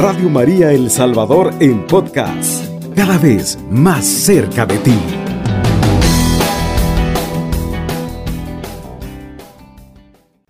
Radio 0.00 0.30
María 0.30 0.70
El 0.70 0.92
Salvador 0.92 1.52
en 1.58 1.84
podcast, 1.84 2.64
cada 2.94 3.18
vez 3.18 3.58
más 3.68 4.06
cerca 4.06 4.64
de 4.64 4.78
ti. 4.78 4.96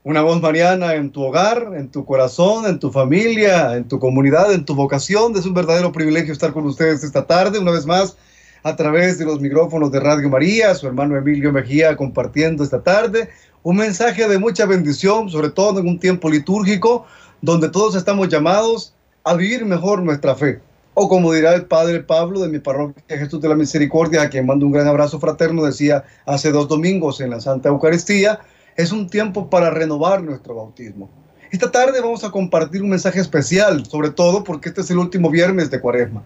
Una 0.02 0.20
voz 0.20 0.42
mariana 0.42 0.96
en 0.96 1.10
tu 1.10 1.22
hogar, 1.22 1.70
en 1.74 1.90
tu 1.90 2.04
corazón, 2.04 2.66
en 2.66 2.78
tu 2.78 2.90
familia, 2.90 3.74
en 3.74 3.88
tu 3.88 3.98
comunidad, 3.98 4.52
en 4.52 4.66
tu 4.66 4.74
vocación. 4.74 5.34
Es 5.34 5.46
un 5.46 5.54
verdadero 5.54 5.92
privilegio 5.92 6.34
estar 6.34 6.52
con 6.52 6.66
ustedes 6.66 7.02
esta 7.02 7.26
tarde, 7.26 7.58
una 7.58 7.70
vez 7.70 7.86
más, 7.86 8.18
a 8.62 8.76
través 8.76 9.18
de 9.18 9.24
los 9.24 9.40
micrófonos 9.40 9.90
de 9.90 10.00
Radio 10.00 10.28
María, 10.28 10.74
su 10.74 10.86
hermano 10.86 11.16
Emilio 11.16 11.54
Mejía 11.54 11.96
compartiendo 11.96 12.64
esta 12.64 12.82
tarde 12.82 13.30
un 13.62 13.76
mensaje 13.76 14.28
de 14.28 14.38
mucha 14.38 14.66
bendición, 14.66 15.30
sobre 15.30 15.48
todo 15.48 15.80
en 15.80 15.88
un 15.88 15.98
tiempo 15.98 16.28
litúrgico, 16.28 17.06
donde 17.40 17.70
todos 17.70 17.94
estamos 17.94 18.28
llamados 18.28 18.94
a 19.24 19.34
vivir 19.34 19.64
mejor 19.64 20.02
nuestra 20.02 20.34
fe. 20.34 20.60
O 20.94 21.08
como 21.08 21.32
dirá 21.32 21.54
el 21.54 21.66
padre 21.66 22.00
Pablo 22.00 22.40
de 22.40 22.48
mi 22.48 22.58
parroquia 22.58 23.18
Jesús 23.18 23.40
de 23.40 23.48
la 23.48 23.54
Misericordia, 23.54 24.22
a 24.22 24.28
quien 24.28 24.46
mando 24.46 24.66
un 24.66 24.72
gran 24.72 24.88
abrazo 24.88 25.20
fraterno, 25.20 25.64
decía 25.64 26.04
hace 26.26 26.50
dos 26.50 26.66
domingos 26.66 27.20
en 27.20 27.30
la 27.30 27.40
Santa 27.40 27.68
Eucaristía, 27.68 28.40
es 28.76 28.90
un 28.90 29.08
tiempo 29.08 29.48
para 29.48 29.70
renovar 29.70 30.22
nuestro 30.22 30.54
bautismo. 30.54 31.08
Esta 31.50 31.70
tarde 31.70 32.00
vamos 32.00 32.24
a 32.24 32.30
compartir 32.30 32.82
un 32.82 32.90
mensaje 32.90 33.20
especial, 33.20 33.86
sobre 33.86 34.10
todo 34.10 34.44
porque 34.44 34.68
este 34.68 34.82
es 34.82 34.90
el 34.90 34.98
último 34.98 35.30
viernes 35.30 35.70
de 35.70 35.80
Cuaresma. 35.80 36.22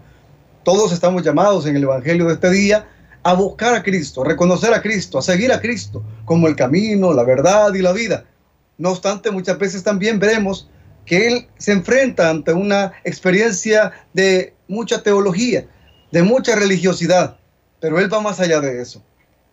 Todos 0.63 0.91
estamos 0.91 1.23
llamados 1.23 1.65
en 1.65 1.75
el 1.75 1.83
Evangelio 1.83 2.25
de 2.25 2.33
este 2.33 2.49
día 2.49 2.87
a 3.23 3.33
buscar 3.33 3.73
a 3.73 3.83
Cristo, 3.83 4.23
a 4.23 4.27
reconocer 4.27 4.73
a 4.73 4.81
Cristo, 4.81 5.17
a 5.17 5.21
seguir 5.21 5.51
a 5.51 5.61
Cristo 5.61 6.03
como 6.25 6.47
el 6.47 6.55
camino, 6.55 7.13
la 7.13 7.23
verdad 7.23 7.73
y 7.73 7.81
la 7.81 7.93
vida. 7.93 8.25
No 8.77 8.91
obstante, 8.91 9.31
muchas 9.31 9.57
veces 9.57 9.83
también 9.83 10.19
veremos 10.19 10.67
que 11.05 11.27
Él 11.27 11.47
se 11.57 11.73
enfrenta 11.73 12.29
ante 12.29 12.53
una 12.53 12.93
experiencia 13.03 13.91
de 14.13 14.53
mucha 14.67 15.03
teología, 15.03 15.67
de 16.11 16.23
mucha 16.23 16.55
religiosidad, 16.55 17.37
pero 17.79 17.99
Él 17.99 18.11
va 18.11 18.21
más 18.21 18.39
allá 18.39 18.61
de 18.61 18.81
eso. 18.81 19.03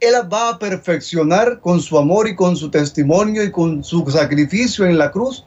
Él 0.01 0.15
va 0.33 0.51
a 0.51 0.59
perfeccionar 0.59 1.61
con 1.61 1.81
su 1.81 1.99
amor 1.99 2.29
y 2.29 2.35
con 2.35 2.57
su 2.57 2.71
testimonio 2.71 3.43
y 3.43 3.51
con 3.51 3.85
su 3.85 4.09
sacrificio 4.11 4.87
en 4.87 4.97
la 4.97 5.11
cruz 5.11 5.45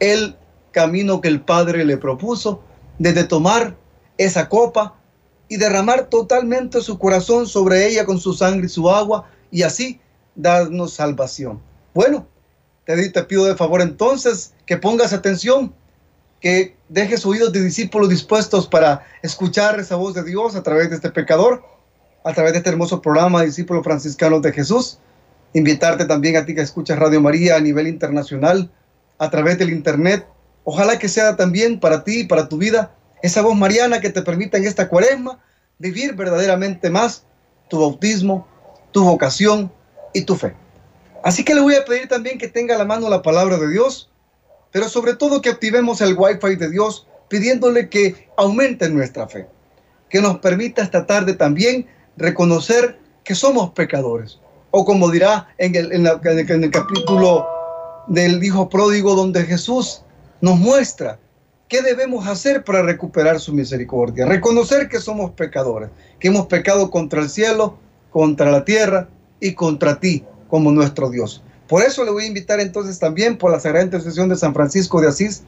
el 0.00 0.36
camino 0.72 1.20
que 1.20 1.28
el 1.28 1.40
Padre 1.40 1.84
le 1.84 1.96
propuso, 1.96 2.62
desde 2.98 3.24
tomar 3.24 3.76
esa 4.16 4.48
copa 4.48 4.96
y 5.48 5.56
derramar 5.56 6.06
totalmente 6.06 6.80
su 6.80 6.98
corazón 6.98 7.46
sobre 7.46 7.86
ella 7.86 8.04
con 8.04 8.18
su 8.18 8.32
sangre 8.32 8.66
y 8.66 8.68
su 8.68 8.90
agua 8.90 9.30
y 9.50 9.62
así 9.62 10.00
darnos 10.34 10.94
salvación. 10.94 11.60
Bueno, 11.94 12.26
te, 12.96 13.22
pido 13.24 13.44
de 13.44 13.54
favor 13.54 13.82
entonces 13.82 14.54
que 14.64 14.78
pongas 14.78 15.12
atención, 15.12 15.74
que 16.40 16.74
dejes 16.88 17.26
oídos 17.26 17.52
de 17.52 17.62
discípulos 17.62 18.08
dispuestos 18.08 18.66
para 18.66 19.04
escuchar 19.22 19.78
esa 19.78 19.96
voz 19.96 20.14
de 20.14 20.24
Dios 20.24 20.56
a 20.56 20.62
través 20.62 20.88
de 20.88 20.96
este 20.96 21.10
pecador, 21.10 21.62
a 22.24 22.32
través 22.32 22.52
de 22.52 22.58
este 22.58 22.70
hermoso 22.70 23.02
programa 23.02 23.42
Discípulos 23.42 23.84
Franciscanos 23.84 24.40
de 24.40 24.52
Jesús. 24.52 24.98
Invitarte 25.52 26.06
también 26.06 26.36
a 26.36 26.46
ti 26.46 26.54
que 26.54 26.62
escuchas 26.62 26.98
Radio 26.98 27.20
María 27.20 27.56
a 27.56 27.60
nivel 27.60 27.86
internacional, 27.88 28.70
a 29.18 29.28
través 29.28 29.58
del 29.58 29.70
Internet. 29.70 30.26
Ojalá 30.64 30.98
que 30.98 31.08
sea 31.08 31.36
también 31.36 31.80
para 31.80 32.04
ti 32.04 32.20
y 32.20 32.24
para 32.24 32.48
tu 32.48 32.56
vida 32.56 32.94
esa 33.22 33.42
voz 33.42 33.56
mariana 33.56 34.00
que 34.00 34.10
te 34.10 34.22
permita 34.22 34.56
en 34.56 34.64
esta 34.64 34.88
cuaresma 34.88 35.40
vivir 35.78 36.14
verdaderamente 36.14 36.88
más 36.88 37.24
tu 37.68 37.80
bautismo, 37.80 38.46
tu 38.92 39.04
vocación 39.04 39.70
y 40.14 40.22
tu 40.22 40.36
fe. 40.36 40.54
Así 41.22 41.44
que 41.44 41.54
le 41.54 41.60
voy 41.60 41.74
a 41.74 41.84
pedir 41.84 42.08
también 42.08 42.38
que 42.38 42.48
tenga 42.48 42.74
a 42.74 42.78
la 42.78 42.84
mano 42.84 43.08
la 43.08 43.22
palabra 43.22 43.58
de 43.58 43.68
Dios, 43.68 44.10
pero 44.70 44.88
sobre 44.88 45.14
todo 45.14 45.42
que 45.42 45.50
activemos 45.50 46.00
el 46.00 46.16
Wi-Fi 46.16 46.56
de 46.56 46.70
Dios 46.70 47.06
pidiéndole 47.28 47.88
que 47.88 48.28
aumente 48.36 48.88
nuestra 48.88 49.26
fe, 49.28 49.46
que 50.08 50.20
nos 50.20 50.38
permita 50.38 50.82
esta 50.82 51.06
tarde 51.06 51.34
también 51.34 51.86
reconocer 52.16 52.98
que 53.24 53.34
somos 53.34 53.70
pecadores, 53.70 54.38
o 54.70 54.84
como 54.84 55.10
dirá 55.10 55.48
en 55.58 55.74
el, 55.74 55.92
en 55.92 56.06
el 56.06 56.70
capítulo 56.70 57.46
del 58.06 58.42
Hijo 58.42 58.68
Pródigo, 58.68 59.14
donde 59.14 59.44
Jesús 59.44 60.02
nos 60.40 60.58
muestra 60.58 61.18
¿Qué 61.68 61.82
debemos 61.82 62.26
hacer 62.26 62.64
para 62.64 62.80
recuperar 62.80 63.40
su 63.40 63.52
misericordia? 63.52 64.24
Reconocer 64.24 64.88
que 64.88 65.00
somos 65.00 65.32
pecadores, 65.32 65.90
que 66.18 66.28
hemos 66.28 66.46
pecado 66.46 66.90
contra 66.90 67.20
el 67.20 67.28
cielo, 67.28 67.76
contra 68.08 68.50
la 68.50 68.64
tierra 68.64 69.10
y 69.38 69.52
contra 69.52 70.00
ti 70.00 70.24
como 70.48 70.72
nuestro 70.72 71.10
Dios. 71.10 71.42
Por 71.68 71.82
eso 71.82 72.04
le 72.04 72.10
voy 72.10 72.24
a 72.24 72.28
invitar 72.28 72.60
entonces 72.60 72.98
también 72.98 73.36
por 73.36 73.52
la 73.52 73.60
Sagrada 73.60 73.84
Intercesión 73.84 74.28
de 74.28 74.36
San 74.36 74.54
Francisco 74.54 75.00
de 75.00 75.08
Asís, 75.08 75.42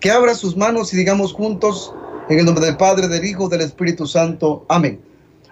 que 0.00 0.10
abra 0.10 0.34
sus 0.34 0.56
manos 0.56 0.92
y 0.94 0.96
digamos 0.96 1.32
juntos, 1.32 1.92
en 2.30 2.38
el 2.38 2.46
nombre 2.46 2.64
del 2.64 2.76
Padre, 2.76 3.08
del 3.08 3.24
Hijo, 3.24 3.48
del 3.48 3.60
Espíritu 3.60 4.06
Santo. 4.06 4.64
Amén. 4.68 5.00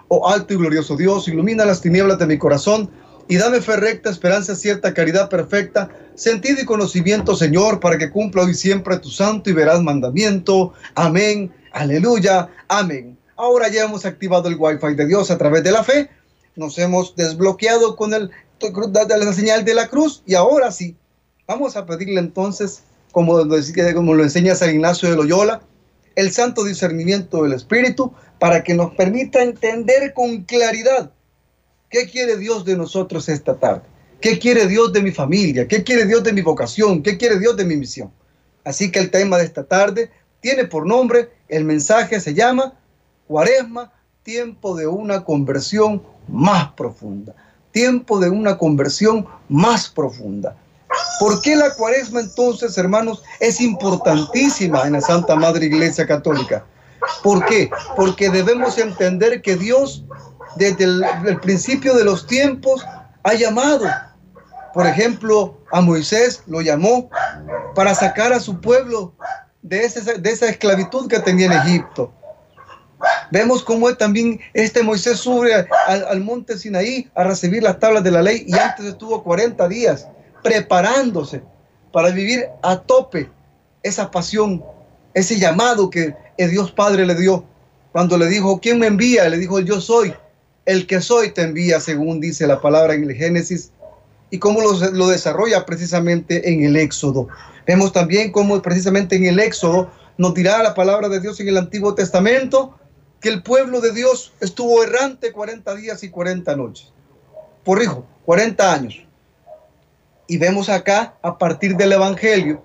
Oh 0.07 0.27
alto 0.27 0.53
y 0.53 0.57
glorioso 0.57 0.97
Dios, 0.97 1.27
ilumina 1.27 1.65
las 1.65 1.81
tinieblas 1.81 2.17
de 2.17 2.25
mi 2.25 2.39
corazón 2.39 2.89
y 3.27 3.37
dame 3.37 3.61
fe 3.61 3.77
recta, 3.77 4.09
esperanza 4.09 4.55
cierta, 4.55 4.95
caridad 4.95 5.29
perfecta, 5.29 5.89
sentido 6.15 6.61
y 6.61 6.65
conocimiento, 6.65 7.35
Señor, 7.35 7.79
para 7.79 7.99
que 7.99 8.09
cumpla 8.09 8.41
hoy 8.41 8.55
siempre 8.55 8.97
tu 8.97 9.09
santo 9.09 9.51
y 9.51 9.53
veraz 9.53 9.83
mandamiento. 9.83 10.73
Amén, 10.95 11.53
aleluya, 11.71 12.49
amén. 12.67 13.15
Ahora 13.35 13.69
ya 13.69 13.83
hemos 13.83 14.03
activado 14.05 14.49
el 14.49 14.55
Wi-Fi 14.57 14.95
de 14.95 15.05
Dios 15.05 15.29
a 15.29 15.37
través 15.37 15.63
de 15.63 15.71
la 15.71 15.83
fe, 15.83 16.09
nos 16.55 16.79
hemos 16.79 17.15
desbloqueado 17.15 17.95
con 17.95 18.15
el, 18.15 18.31
la 18.61 19.33
señal 19.33 19.65
de 19.65 19.73
la 19.73 19.87
cruz 19.87 20.23
y 20.25 20.35
ahora 20.35 20.71
sí, 20.71 20.95
vamos 21.47 21.75
a 21.75 21.85
pedirle 21.85 22.19
entonces, 22.19 22.81
como, 23.11 23.37
como 23.95 24.13
lo 24.13 24.23
enseña 24.23 24.55
San 24.55 24.69
Ignacio 24.69 25.09
de 25.09 25.15
Loyola, 25.15 25.61
el 26.15 26.31
santo 26.31 26.63
discernimiento 26.63 27.43
del 27.43 27.53
Espíritu 27.53 28.13
para 28.39 28.63
que 28.63 28.73
nos 28.73 28.93
permita 28.95 29.41
entender 29.41 30.13
con 30.13 30.43
claridad 30.43 31.11
¿Qué 31.89 32.05
quiere 32.05 32.37
Dios 32.37 32.65
de 32.65 32.77
nosotros 32.77 33.27
esta 33.29 33.57
tarde? 33.57 33.81
¿Qué 34.21 34.37
quiere 34.37 34.67
Dios 34.67 34.93
de 34.93 35.01
mi 35.01 35.11
familia? 35.11 35.67
¿Qué 35.67 35.83
quiere 35.83 36.05
Dios 36.05 36.23
de 36.23 36.33
mi 36.33 36.41
vocación? 36.41 37.01
¿Qué 37.01 37.17
quiere 37.17 37.39
Dios 37.39 37.57
de 37.57 37.65
mi 37.65 37.77
misión? 37.77 38.11
Así 38.63 38.91
que 38.91 38.99
el 38.99 39.09
tema 39.09 39.37
de 39.37 39.45
esta 39.45 39.63
tarde 39.63 40.11
tiene 40.39 40.65
por 40.65 40.85
nombre, 40.85 41.29
el 41.47 41.65
mensaje 41.65 42.19
se 42.19 42.35
llama 42.35 42.75
Cuaresma, 43.27 43.91
tiempo 44.21 44.75
de 44.75 44.85
una 44.85 45.23
conversión 45.23 46.03
más 46.27 46.71
profunda. 46.73 47.33
Tiempo 47.71 48.19
de 48.19 48.29
una 48.29 48.57
conversión 48.57 49.27
más 49.47 49.89
profunda. 49.89 50.55
¿Por 51.19 51.41
qué 51.41 51.55
la 51.55 51.73
cuaresma 51.73 52.21
entonces, 52.21 52.77
hermanos, 52.77 53.21
es 53.39 53.61
importantísima 53.61 54.83
en 54.87 54.93
la 54.93 55.01
Santa 55.01 55.35
Madre 55.35 55.65
Iglesia 55.65 56.07
Católica? 56.07 56.65
¿Por 57.23 57.45
qué? 57.45 57.69
Porque 57.95 58.29
debemos 58.29 58.77
entender 58.77 59.41
que 59.41 59.55
Dios 59.55 60.03
desde 60.55 60.85
el, 60.85 61.39
principio 61.41 61.93
de 61.95 62.03
los 62.03 62.25
tiempos 62.25 62.85
ha 63.23 63.33
llamado. 63.33 63.85
Por 64.73 64.87
ejemplo, 64.87 65.57
a 65.71 65.81
Moisés 65.81 66.43
lo 66.47 66.61
llamó 66.61 67.09
para 67.75 67.93
sacar 67.95 68.33
a 68.33 68.39
su 68.39 68.59
pueblo 68.59 69.13
de, 69.61 69.87
de 70.19 70.29
esa 70.31 70.47
esclavitud 70.47 71.07
que 71.07 71.19
tenía 71.19 71.47
en 71.47 71.53
Egipto. 71.53 72.13
Vemos 73.31 73.63
cómo 73.63 73.93
también 73.95 74.39
este 74.53 74.81
Moisés 74.83 75.19
sube 75.19 75.53
al, 75.53 75.67
al, 75.87 76.21
monte 76.21 76.57
Sinaí 76.57 77.07
a 77.15 77.23
recibir 77.23 77.61
las 77.61 77.79
tablas 77.79 78.03
de 78.03 78.11
la 78.11 78.21
ley 78.21 78.43
y 78.47 78.53
antes 78.53 78.85
estuvo 78.85 79.23
40 79.23 79.67
días 79.67 80.07
preparándose 80.43 81.41
para 81.91 82.09
vivir 82.09 82.45
a 82.63 82.77
tope 82.77 83.29
esa 83.83 84.09
pasión, 84.09 84.63
ese 85.13 85.37
llamado 85.37 85.89
que 85.89 86.15
el 86.37 86.51
Dios 86.51 86.71
Padre 86.71 87.05
le 87.05 87.15
dio. 87.15 87.45
Cuando 87.91 88.17
le 88.17 88.27
dijo, 88.27 88.59
¿quién 88.59 88.79
me 88.79 88.87
envía? 88.87 89.27
Le 89.29 89.37
dijo, 89.37 89.59
yo 89.59 89.81
soy 89.81 90.13
el 90.65 90.85
que 90.85 91.01
soy 91.01 91.31
te 91.31 91.41
envía, 91.41 91.79
según 91.79 92.19
dice 92.19 92.45
la 92.45 92.61
palabra 92.61 92.93
en 92.93 93.03
el 93.03 93.15
Génesis, 93.15 93.71
y 94.29 94.37
cómo 94.37 94.61
lo, 94.61 94.73
lo 94.91 95.07
desarrolla 95.07 95.65
precisamente 95.65 96.51
en 96.51 96.63
el 96.63 96.75
Éxodo. 96.75 97.27
Vemos 97.65 97.91
también 97.91 98.31
cómo 98.31 98.61
precisamente 98.61 99.15
en 99.15 99.25
el 99.25 99.39
Éxodo 99.39 99.89
nos 100.17 100.33
dirá 100.35 100.61
la 100.61 100.75
palabra 100.75 101.09
de 101.09 101.19
Dios 101.19 101.39
en 101.39 101.47
el 101.47 101.57
Antiguo 101.57 101.95
Testamento 101.95 102.78
que 103.19 103.29
el 103.29 103.43
pueblo 103.43 103.81
de 103.81 103.91
Dios 103.91 104.33
estuvo 104.39 104.83
errante 104.83 105.31
40 105.31 105.75
días 105.75 106.03
y 106.03 106.09
40 106.09 106.55
noches. 106.55 106.91
Por 107.63 107.81
hijo, 107.81 108.05
40 108.25 108.73
años. 108.73 109.05
Y 110.27 110.37
vemos 110.37 110.69
acá, 110.69 111.15
a 111.21 111.37
partir 111.37 111.75
del 111.75 111.91
Evangelio, 111.91 112.61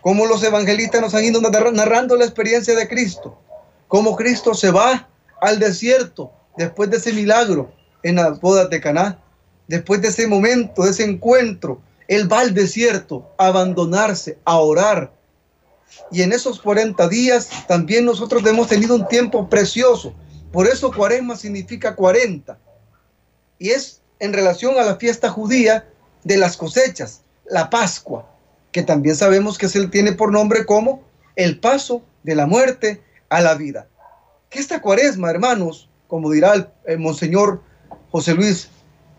cómo 0.00 0.26
los 0.26 0.42
evangelistas 0.42 1.00
nos 1.00 1.14
han 1.14 1.24
ido 1.24 1.40
narrando 1.40 2.16
la 2.16 2.24
experiencia 2.24 2.74
de 2.74 2.88
Cristo. 2.88 3.38
Cómo 3.88 4.16
Cristo 4.16 4.54
se 4.54 4.70
va 4.70 5.08
al 5.40 5.58
desierto 5.58 6.32
después 6.56 6.90
de 6.90 6.98
ese 6.98 7.12
milagro 7.12 7.72
en 8.02 8.16
las 8.16 8.40
bodas 8.40 8.68
de 8.70 8.80
Caná, 8.80 9.18
después 9.68 10.02
de 10.02 10.08
ese 10.08 10.26
momento, 10.26 10.82
de 10.82 10.90
ese 10.90 11.04
encuentro, 11.04 11.80
él 12.08 12.30
va 12.30 12.40
al 12.40 12.54
desierto 12.54 13.30
a 13.38 13.46
abandonarse, 13.46 14.38
a 14.44 14.58
orar. 14.58 15.12
Y 16.10 16.22
en 16.22 16.32
esos 16.32 16.60
40 16.60 17.08
días 17.08 17.48
también 17.68 18.04
nosotros 18.04 18.44
hemos 18.46 18.68
tenido 18.68 18.94
un 18.94 19.06
tiempo 19.08 19.48
precioso. 19.48 20.14
Por 20.52 20.66
eso 20.66 20.92
cuaresma 20.92 21.36
significa 21.36 21.94
40. 21.94 22.58
Y 23.58 23.70
es 23.70 24.00
en 24.18 24.32
relación 24.32 24.78
a 24.78 24.82
la 24.82 24.96
fiesta 24.96 25.30
judía 25.30 25.88
de 26.24 26.36
las 26.36 26.56
cosechas, 26.56 27.22
la 27.46 27.70
Pascua, 27.70 28.30
que 28.72 28.82
también 28.82 29.16
sabemos 29.16 29.58
que 29.58 29.68
se 29.68 29.86
tiene 29.88 30.12
por 30.12 30.32
nombre 30.32 30.64
como 30.66 31.02
el 31.36 31.58
paso 31.58 32.02
de 32.22 32.34
la 32.34 32.46
muerte 32.46 33.02
a 33.28 33.40
la 33.40 33.54
vida. 33.54 33.88
Que 34.48 34.58
esta 34.58 34.80
cuaresma, 34.80 35.30
hermanos, 35.30 35.88
como 36.06 36.30
dirá 36.30 36.54
el, 36.84 36.98
Monseñor 36.98 37.62
José 38.10 38.34
Luis, 38.34 38.68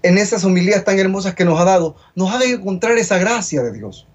en 0.04 0.18
esas 0.18 0.44
homilías 0.44 0.84
tan 0.84 1.00
hermosas 1.00 1.36
que 1.36 1.46
nos 1.46 1.60
ha 1.60 1.64
dado, 1.64 1.96
nos 2.16 2.34
haga 2.34 2.46
encontrar 2.46 2.98
esa 2.98 3.18
gracia 3.18 3.64
de 3.64 3.72
Dios. 3.72 4.08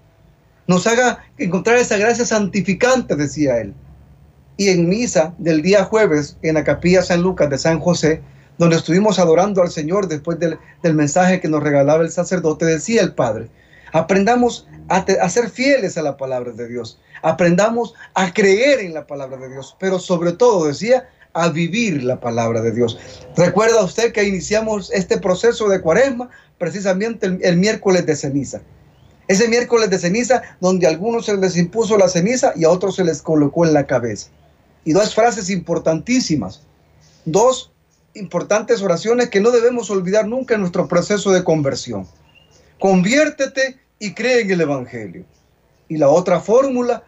Nos 0.67 0.85
haga 0.85 1.19
encontrar 1.37 1.77
esa 1.77 1.97
gracia 1.97 2.25
santificante, 2.25 3.15
decía 3.15 3.59
él. 3.59 3.73
Y 4.57 4.69
en 4.69 4.89
misa 4.89 5.33
del 5.37 5.61
día 5.61 5.83
jueves, 5.83 6.37
en 6.41 6.55
la 6.55 6.63
capilla 6.63 7.01
San 7.01 7.21
Lucas 7.21 7.49
de 7.49 7.57
San 7.57 7.79
José, 7.79 8.21
donde 8.57 8.75
estuvimos 8.75 9.19
adorando 9.19 9.61
al 9.61 9.69
Señor 9.69 10.07
después 10.07 10.39
del, 10.39 10.57
mensaje 10.93 11.39
que 11.39 11.47
nos 11.47 11.63
regalaba 11.63 12.03
el 12.03 12.11
sacerdote, 12.11 12.65
decía 12.65 13.01
el 13.01 13.13
Padre, 13.13 13.49
aprendamos 13.93 14.67
a, 14.89 14.97
a, 14.97 15.29
ser 15.29 15.49
fieles 15.49 15.97
a 15.97 16.01
la 16.01 16.17
palabra 16.17 16.51
de 16.51 16.67
Dios, 16.67 16.99
aprendamos 17.21 17.93
a 18.15 18.33
creer 18.33 18.79
en 18.79 18.93
la 18.93 19.05
palabra 19.05 19.37
de 19.37 19.49
Dios, 19.49 19.75
pero 19.79 19.99
sobre 19.99 20.31
todo, 20.31 20.67
decía, 20.67 21.07
a 21.37 21.49
vivir 21.49 22.03
la 22.03 22.19
palabra 22.19 22.61
de 22.61 22.71
Dios. 22.71 22.97
¿Recuerda 23.35 23.83
usted 23.83 24.11
que 24.11 24.23
iniciamos 24.23 24.91
este 24.91 25.19
proceso 25.19 25.69
de 25.69 25.81
cuaresma 25.81 26.29
precisamente 26.57 27.27
el, 27.27 27.57
miércoles 27.57 28.07
de 28.07 28.15
ceniza? 28.15 28.61
Ese 29.27 29.47
miércoles 29.47 29.89
de 29.89 29.99
ceniza 29.99 30.41
donde 30.61 30.87
a 30.87 30.89
algunos 30.89 31.25
se 31.25 31.35
les 31.35 31.57
impuso 31.57 31.97
la 31.97 32.07
ceniza 32.07 32.53
y 32.55 32.63
a 32.63 32.69
otros 32.69 32.95
se 32.95 33.03
les 33.03 33.21
colocó 33.21 33.65
en 33.65 33.73
la 33.73 33.85
cabeza. 33.85 34.29
Y 34.85 34.93
dos 34.93 35.13
frases 35.13 35.49
importantísimas, 35.49 36.61
dos 37.25 37.71
importantes 38.13 38.81
oraciones 38.81 39.29
que 39.29 39.41
no 39.41 39.51
debemos 39.51 39.89
olvidar 39.89 40.27
nunca 40.27 40.55
en 40.55 40.61
nuestro 40.61 40.87
proceso 40.87 41.31
de 41.31 41.43
conversión. 41.43 42.07
Conviértete 42.79 43.79
y 43.99 44.13
cree 44.13 44.41
en 44.41 44.51
el 44.51 44.61
Evangelio. 44.61 45.25
Y 45.89 45.97
la 45.97 46.09
otra 46.09 46.39
fórmula, 46.39 47.03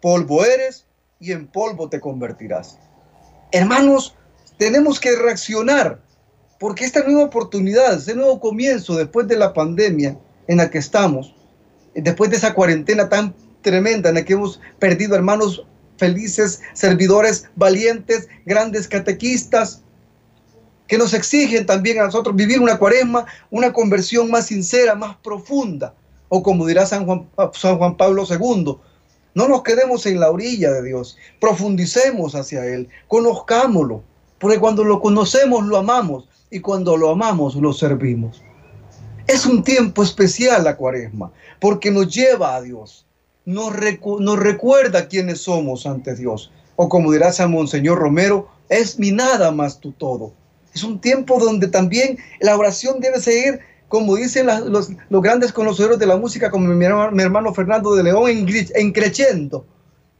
polvo 0.00 0.44
eres 0.44 0.86
y 1.18 1.32
en 1.32 1.46
polvo 1.46 1.88
te 1.88 2.00
convertirás. 2.00 2.78
Hermanos, 3.52 4.14
tenemos 4.56 5.00
que 5.00 5.14
reaccionar 5.16 6.00
porque 6.58 6.84
esta 6.84 7.02
nueva 7.02 7.24
oportunidad, 7.24 7.94
este 7.94 8.14
nuevo 8.14 8.40
comienzo 8.40 8.96
después 8.96 9.26
de 9.28 9.36
la 9.36 9.52
pandemia 9.52 10.16
en 10.50 10.56
la 10.56 10.68
que 10.68 10.78
estamos, 10.78 11.32
después 11.94 12.28
de 12.28 12.36
esa 12.36 12.54
cuarentena 12.54 13.08
tan 13.08 13.32
tremenda 13.62 14.08
en 14.08 14.16
la 14.16 14.24
que 14.24 14.32
hemos 14.32 14.60
perdido 14.80 15.14
hermanos 15.14 15.64
felices, 15.96 16.60
servidores 16.74 17.48
valientes, 17.54 18.28
grandes 18.46 18.88
catequistas, 18.88 19.84
que 20.88 20.98
nos 20.98 21.14
exigen 21.14 21.66
también 21.66 22.00
a 22.00 22.06
nosotros 22.06 22.34
vivir 22.34 22.58
una 22.60 22.78
cuaresma, 22.78 23.26
una 23.52 23.72
conversión 23.72 24.28
más 24.28 24.46
sincera, 24.46 24.96
más 24.96 25.16
profunda, 25.18 25.94
o 26.28 26.42
como 26.42 26.66
dirá 26.66 26.84
San 26.84 27.06
Juan, 27.06 27.28
San 27.54 27.78
Juan 27.78 27.96
Pablo 27.96 28.24
II, 28.28 28.76
no 29.36 29.46
nos 29.46 29.62
quedemos 29.62 30.04
en 30.06 30.18
la 30.18 30.32
orilla 30.32 30.72
de 30.72 30.82
Dios, 30.82 31.16
profundicemos 31.40 32.34
hacia 32.34 32.66
Él, 32.66 32.88
conozcámoslo, 33.06 34.02
porque 34.40 34.58
cuando 34.58 34.82
lo 34.82 35.00
conocemos 35.00 35.64
lo 35.64 35.76
amamos 35.76 36.28
y 36.50 36.58
cuando 36.58 36.96
lo 36.96 37.10
amamos 37.10 37.54
lo 37.54 37.72
servimos. 37.72 38.42
Es 39.30 39.46
un 39.46 39.62
tiempo 39.62 40.02
especial 40.02 40.64
la 40.64 40.76
cuaresma, 40.76 41.30
porque 41.60 41.92
nos 41.92 42.12
lleva 42.12 42.56
a 42.56 42.62
Dios, 42.62 43.06
nos, 43.44 43.72
recuerda 43.76 45.06
quiénes 45.06 45.42
somos 45.42 45.86
ante 45.86 46.16
Dios, 46.16 46.50
o 46.74 46.88
como 46.88 47.12
dirá 47.12 47.30
San 47.30 47.52
Monseñor 47.52 48.00
Romero, 48.00 48.48
es 48.68 48.98
mi 48.98 49.12
nada 49.12 49.52
más 49.52 49.78
tu 49.78 49.92
todo. 49.92 50.32
Es 50.74 50.82
un 50.82 51.00
tiempo 51.00 51.38
donde 51.38 51.68
también 51.68 52.18
la 52.40 52.56
oración 52.56 52.98
debe 52.98 53.20
seguir 53.20 53.60
como 53.86 54.16
dicen 54.16 54.48
los, 54.66 54.90
grandes 55.08 55.52
conocedores 55.52 56.00
de 56.00 56.06
la 56.06 56.16
música, 56.16 56.50
como 56.50 56.66
mi 56.66 57.22
hermano, 57.22 57.54
Fernando 57.54 57.94
de 57.94 58.02
León, 58.02 58.28
en, 58.28 58.48
en 58.74 58.92
creciendo, 58.92 59.64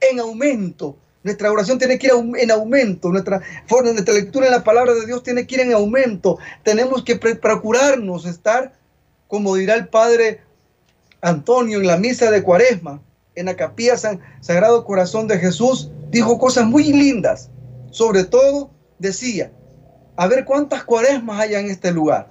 en 0.01 0.21
aumento. 0.21 0.97
Nuestra 1.25 1.51
oración 1.51 1.81
tiene 1.81 1.99
que 1.99 2.07
ir 2.07 2.13
en 2.37 2.51
aumento, 2.53 3.09
nuestra 3.09 3.43
forma, 3.67 3.91
nuestra 3.91 4.15
lectura 4.15 4.47
en 4.47 4.53
la 4.53 4.63
palabra 4.63 4.95
de 4.95 5.05
Dios 5.05 5.25
tiene 5.25 5.49
que 5.49 5.57
ir 5.57 5.63
en 5.63 5.73
aumento. 5.73 6.39
Tenemos 6.63 7.03
que 7.03 7.17
procurarnos 7.17 8.25
estar, 8.25 8.79
como 9.31 9.55
dirá 9.55 9.77
el 9.77 9.89
Padre 9.89 10.43
Antonio 11.23 11.81
en 11.81 11.87
la 11.87 11.97
misa 11.97 12.31
de 12.31 12.43
Cuaresma, 12.43 13.01
en 13.35 13.47
la 13.47 13.57
capilla 13.57 13.97
San, 13.97 14.21
Sagrado 14.43 14.85
Corazón 14.85 15.27
de 15.27 15.39
Jesús, 15.39 15.91
dijo 16.11 16.39
cosas 16.39 16.67
muy 16.67 16.93
lindas. 16.93 17.49
Sobre 17.91 18.25
todo 18.25 18.71
decía, 18.99 19.51
a 20.17 20.27
ver 20.27 20.45
cuántas 20.45 20.85
cuaresmas 20.85 21.41
hay 21.41 21.55
en 21.55 21.71
este 21.71 21.91
lugar 21.91 22.29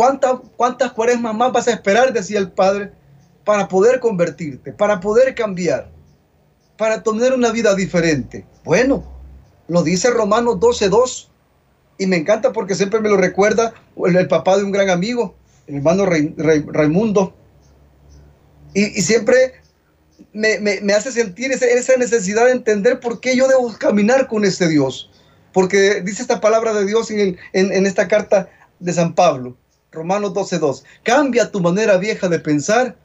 ¿Cuántas, 0.00 0.36
cuántas 0.56 0.92
cuaresmas 0.92 1.34
más 1.34 1.52
vas 1.52 1.68
a 1.68 1.72
esperar, 1.72 2.12
decía 2.12 2.38
el 2.38 2.50
Padre, 2.50 2.92
para 3.44 3.68
poder 3.68 4.00
convertirte, 4.00 4.72
para 4.72 5.00
poder 5.00 5.34
cambiar, 5.34 5.90
para 6.76 7.02
tener 7.02 7.32
una 7.32 7.50
vida 7.50 7.74
diferente? 7.74 8.46
Bueno, 8.64 9.02
lo 9.68 9.82
dice 9.82 10.10
Romanos 10.10 10.56
12.2 10.56 11.28
y 11.98 12.06
me 12.06 12.16
encanta 12.16 12.52
porque 12.52 12.74
siempre 12.74 13.00
me 13.00 13.08
lo 13.08 13.16
recuerda 13.16 13.74
el, 14.06 14.28
papá 14.28 14.56
de 14.56 14.64
un 14.64 14.72
gran 14.72 14.88
amigo, 14.88 15.34
el 15.70 15.76
hermano 15.76 16.04
Raimundo. 16.06 17.34
Y, 18.74 18.86
siempre 19.02 19.54
me, 20.32 20.92
hace 20.92 21.12
sentir 21.12 21.52
esa, 21.52 21.96
necesidad 21.96 22.46
de 22.46 22.52
entender 22.52 23.00
por 23.00 23.20
qué 23.20 23.36
yo 23.36 23.48
debo 23.48 23.72
caminar 23.78 24.26
con 24.26 24.44
este 24.44 24.68
Dios. 24.68 25.10
Porque 25.52 26.00
dice 26.02 26.22
esta 26.22 26.40
palabra 26.40 26.72
de 26.72 26.86
Dios 26.86 27.10
en, 27.10 27.36
esta 27.86 28.08
carta 28.08 28.48
de 28.78 28.92
San 28.92 29.14
Pablo. 29.14 29.56
Romanos 29.90 30.32
12.2. 30.32 30.84
Cambia 31.02 31.50
tu 31.50 31.60
manera 31.60 31.96
vieja 31.96 32.28
de 32.28 32.38
pensar 32.38 32.96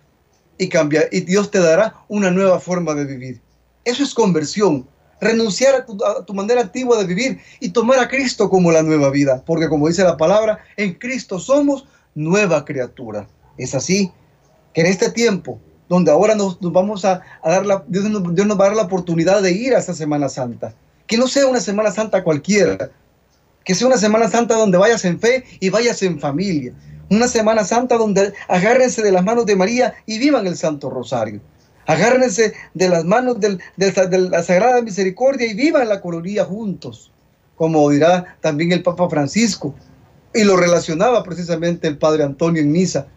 y, 0.57 0.69
cambia, 0.69 1.07
y 1.12 1.21
Dios 1.21 1.50
te 1.50 1.59
dará 1.59 1.95
una 2.07 2.29
nueva 2.29 2.59
forma 2.59 2.94
de 2.94 3.06
vivir. 3.06 3.41
Eso 3.83 4.03
es 4.03 4.13
conversión. 4.13 4.88
Renunciar 5.19 5.73
a 5.75 5.85
tu, 5.85 5.97
a 6.06 6.23
tu, 6.25 6.33
manera 6.33 6.62
antigua 6.62 6.97
de 7.00 7.06
vivir 7.06 7.39
y 7.59 7.69
tomar 7.69 7.97
a 8.00 8.07
Cristo 8.07 8.50
como 8.50 8.71
la 8.71 8.83
nueva 8.83 9.09
vida. 9.09 9.41
Porque 9.45 9.69
como 9.69 9.88
dice 9.88 10.03
la 10.03 10.17
palabra, 10.17 10.59
en 10.77 10.94
Cristo 10.94 11.39
somos 11.39 11.85
nueva 12.15 12.65
criatura. 12.65 13.27
Es 13.57 13.75
así 13.75 14.12
que 14.73 14.81
en 14.81 14.88
este 14.88 15.12
tiempo, 15.12 15.59
donde 15.88 16.12
ahora 16.12 16.33
nos, 16.33 16.59
vamos 16.59 17.06
a, 17.06 17.21
dar 17.44 17.65
la, 17.65 17.83
Dios 17.88 18.06
nos, 18.06 18.23
va 18.23 18.65
a 18.65 18.67
dar 18.69 18.75
la 18.75 18.83
oportunidad 18.83 19.41
de 19.41 19.51
ir 19.51 19.75
a 19.75 19.79
esta 19.79 19.94
Semana 19.94 20.29
Santa. 20.29 20.73
Que 21.06 21.17
no 21.17 21.27
sea 21.27 21.45
una 21.45 21.59
Semana 21.59 21.91
Santa 21.91 22.23
cualquiera, 22.23 22.89
que 23.63 23.75
sea 23.75 23.88
una 23.88 23.97
Semana 23.97 24.27
Santa 24.29 24.56
donde 24.56 24.77
vayas 24.77 25.06
en 25.06 25.19
fe 25.19 25.44
y 25.59 25.69
vayas 25.69 26.01
en 26.01 26.19
familia. 26.19 26.73
Una 27.12 27.27
Semana 27.27 27.63
Santa 27.63 27.97
donde 27.97 28.33
agárrense 28.47 29.03
de 29.03 29.12
las 29.12 29.23
manos 29.23 29.45
de 29.45 29.56
María 29.56 29.94
y 30.07 30.17
vivan 30.17 30.47
el 30.47 30.57
Santo 30.57 30.89
Rosario. 30.89 31.39
Agárrense 31.86 32.53
de 32.74 32.89
las 32.89 33.05
manos 33.05 33.39
de 33.39 33.60
la 33.77 34.41
Sagrada 34.41 34.81
Misericordia 34.81 35.45
y 35.45 35.53
vivan 35.53 35.88
la 35.88 36.01
coloría 36.01 36.43
juntos, 36.43 37.12
como 37.55 37.88
dirá 37.91 38.38
también 38.41 38.72
el 38.72 38.81
Papa 38.81 39.07
Francisco. 39.07 39.75
Y 40.36 40.44
lo 40.44 40.58
relacionaba 40.58 41.24
precisamente 41.24 41.88
el 41.88 41.98
Padre 41.98 42.24
Antonio 42.24 42.62
en 42.62 42.72
misa. 42.72 43.08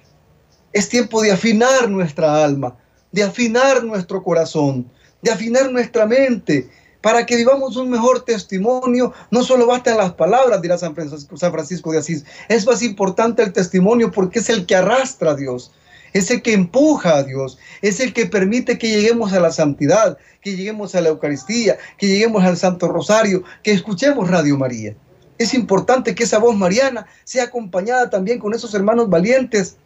Es 0.72 0.88
tiempo 0.88 1.20
de 1.20 1.32
afinar 1.32 1.90
nuestra 1.90 2.44
alma, 2.44 2.76
de 3.10 3.24
afinar 3.24 3.82
nuestro 3.82 4.22
corazón, 4.22 4.88
de 5.20 5.32
afinar 5.32 5.72
nuestra 5.72 6.06
mente, 6.06 6.70
para 7.00 7.26
que 7.26 7.34
vivamos 7.34 7.76
un 7.76 7.90
mejor 7.90 8.24
testimonio. 8.24 9.12
No 9.32 9.42
solo 9.42 9.66
bastan 9.66 9.96
las 9.96 10.12
palabras, 10.12 10.62
dirá 10.62 10.78
San 10.78 10.94
Francisco, 10.94 11.90
de 11.90 11.98
Asís, 11.98 12.24
es 12.48 12.64
más 12.64 12.82
importante 12.82 13.42
el 13.42 13.52
testimonio 13.52 14.12
porque 14.12 14.38
es 14.38 14.48
el 14.48 14.64
que 14.64 14.76
arrastra 14.76 15.32
a 15.32 15.34
Dios, 15.34 15.72
es 16.12 16.30
el 16.30 16.40
que 16.40 16.52
empuja 16.52 17.16
a 17.16 17.24
Dios, 17.24 17.58
es 17.82 17.98
el 17.98 18.12
que 18.12 18.26
permite 18.26 18.78
que 18.78 18.90
lleguemos 18.90 19.32
a 19.32 19.40
la 19.40 19.50
santidad, 19.50 20.18
que 20.40 20.54
lleguemos 20.54 20.94
a 20.94 21.00
la 21.00 21.08
Eucaristía, 21.08 21.78
que 21.98 22.06
lleguemos 22.06 22.44
al 22.44 22.56
Santo 22.56 22.86
Rosario, 22.86 23.42
que 23.64 23.72
escuchemos 23.72 24.30
Radio 24.30 24.56
María. 24.56 24.94
Es 25.38 25.54
importante 25.54 26.14
que 26.14 26.24
esa 26.24 26.38
voz 26.38 26.56
mariana 26.56 27.06
sea 27.24 27.44
acompañada 27.44 28.10
también 28.10 28.38
con 28.38 28.54
esos 28.54 28.74
hermanos 28.74 29.08
valientes 29.08 29.76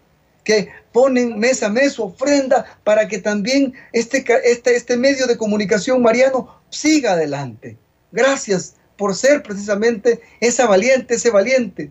que 0.44 0.70
ponen 0.92 1.38
mes 1.38 1.62
a 1.62 1.68
mes 1.68 1.92
su 1.92 2.04
ofrenda 2.04 2.78
para 2.84 3.06
que 3.06 3.18
también 3.18 3.74
este, 3.92 4.24
este, 4.44 4.74
este 4.74 4.96
medio 4.96 5.26
de 5.26 5.36
comunicación 5.36 6.02
mariano 6.02 6.60
siga 6.70 7.12
adelante. 7.12 7.76
Gracias 8.10 8.74
por 8.96 9.14
ser 9.14 9.42
precisamente 9.42 10.20
esa 10.40 10.66
valiente, 10.66 11.14
ese 11.14 11.30
valiente 11.30 11.90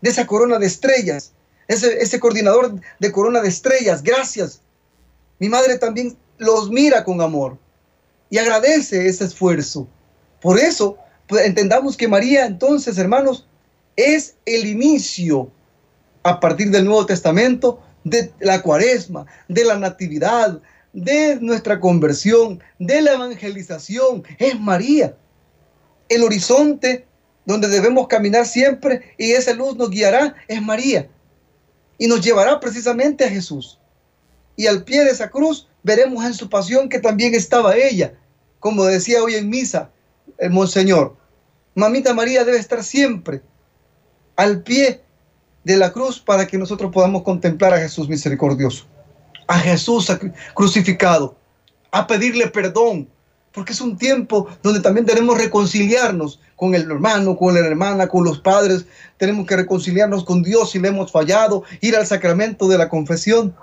de 0.00 0.10
esa 0.10 0.26
corona 0.26 0.58
de 0.58 0.66
estrellas, 0.66 1.32
ese, 1.68 2.02
ese 2.02 2.18
coordinador 2.18 2.80
de 2.98 3.12
corona 3.12 3.40
de 3.40 3.48
estrellas. 3.48 4.02
Gracias. 4.02 4.60
Mi 5.38 5.48
madre 5.48 5.78
también 5.78 6.16
los 6.38 6.70
mira 6.70 7.04
con 7.04 7.20
amor 7.20 7.58
y 8.30 8.38
agradece 8.38 9.06
ese 9.06 9.24
esfuerzo. 9.24 9.88
Por 10.40 10.58
eso, 10.58 10.98
pues, 11.26 11.46
entendamos 11.46 11.96
que 11.96 12.08
María 12.08 12.46
entonces, 12.46 12.98
hermanos, 12.98 13.46
es 13.96 14.36
el 14.46 14.66
inicio 14.66 15.50
a 16.22 16.40
partir 16.40 16.70
del 16.70 16.84
Nuevo 16.84 17.06
Testamento 17.06 17.82
de 18.04 18.32
la 18.40 18.62
cuaresma, 18.62 19.26
de 19.48 19.64
la 19.64 19.78
natividad, 19.78 20.60
de 20.92 21.38
nuestra 21.40 21.80
conversión, 21.80 22.62
de 22.78 23.00
la 23.00 23.12
evangelización, 23.14 24.24
es 24.38 24.58
María. 24.58 25.16
El 26.08 26.22
horizonte 26.22 27.06
donde 27.44 27.68
debemos 27.68 28.06
caminar 28.08 28.46
siempre 28.46 29.14
y 29.18 29.32
esa 29.32 29.54
luz 29.54 29.76
nos 29.76 29.90
guiará 29.90 30.34
es 30.48 30.60
María. 30.60 31.08
Y 31.98 32.06
nos 32.06 32.20
llevará 32.20 32.60
precisamente 32.60 33.24
a 33.24 33.30
Jesús. 33.30 33.78
Y 34.56 34.66
al 34.66 34.84
pie 34.84 35.04
de 35.04 35.10
esa 35.10 35.30
cruz 35.30 35.68
veremos 35.82 36.24
en 36.24 36.34
su 36.34 36.48
pasión 36.48 36.88
que 36.88 36.98
también 36.98 37.34
estaba 37.34 37.76
ella. 37.76 38.14
Como 38.60 38.84
decía 38.84 39.22
hoy 39.22 39.34
en 39.36 39.48
misa 39.48 39.90
el 40.38 40.50
Monseñor, 40.50 41.16
Mamita 41.74 42.12
María 42.12 42.44
debe 42.44 42.58
estar 42.58 42.84
siempre 42.84 43.40
al 44.36 44.62
pie 44.62 45.00
de 45.64 45.76
la 45.76 45.92
cruz 45.92 46.20
para 46.20 46.46
que 46.46 46.58
nosotros 46.58 46.92
podamos 46.92 47.22
contemplar 47.22 47.72
a 47.72 47.78
Jesús 47.78 48.08
misericordioso, 48.08 48.84
a 49.46 49.58
Jesús 49.58 50.12
crucificado, 50.54 51.36
a 51.90 52.06
pedirle 52.06 52.48
perdón, 52.48 53.08
porque 53.52 53.72
es 53.72 53.80
un 53.80 53.96
tiempo 53.96 54.48
donde 54.62 54.80
también 54.80 55.06
tenemos 55.06 55.38
reconciliarnos 55.38 56.40
con 56.56 56.74
el 56.74 56.82
hermano, 56.82 57.36
con 57.36 57.54
la 57.54 57.60
hermana, 57.60 58.08
con 58.08 58.24
los 58.24 58.40
padres, 58.40 58.86
tenemos 59.18 59.46
que 59.46 59.56
reconciliarnos 59.56 60.24
con 60.24 60.42
Dios 60.42 60.70
si 60.70 60.78
le 60.78 60.88
hemos 60.88 61.10
fallado, 61.10 61.64
ir 61.80 61.96
al 61.96 62.06
sacramento 62.06 62.68
de 62.68 62.78
la 62.78 62.88
confesión. 62.88 63.54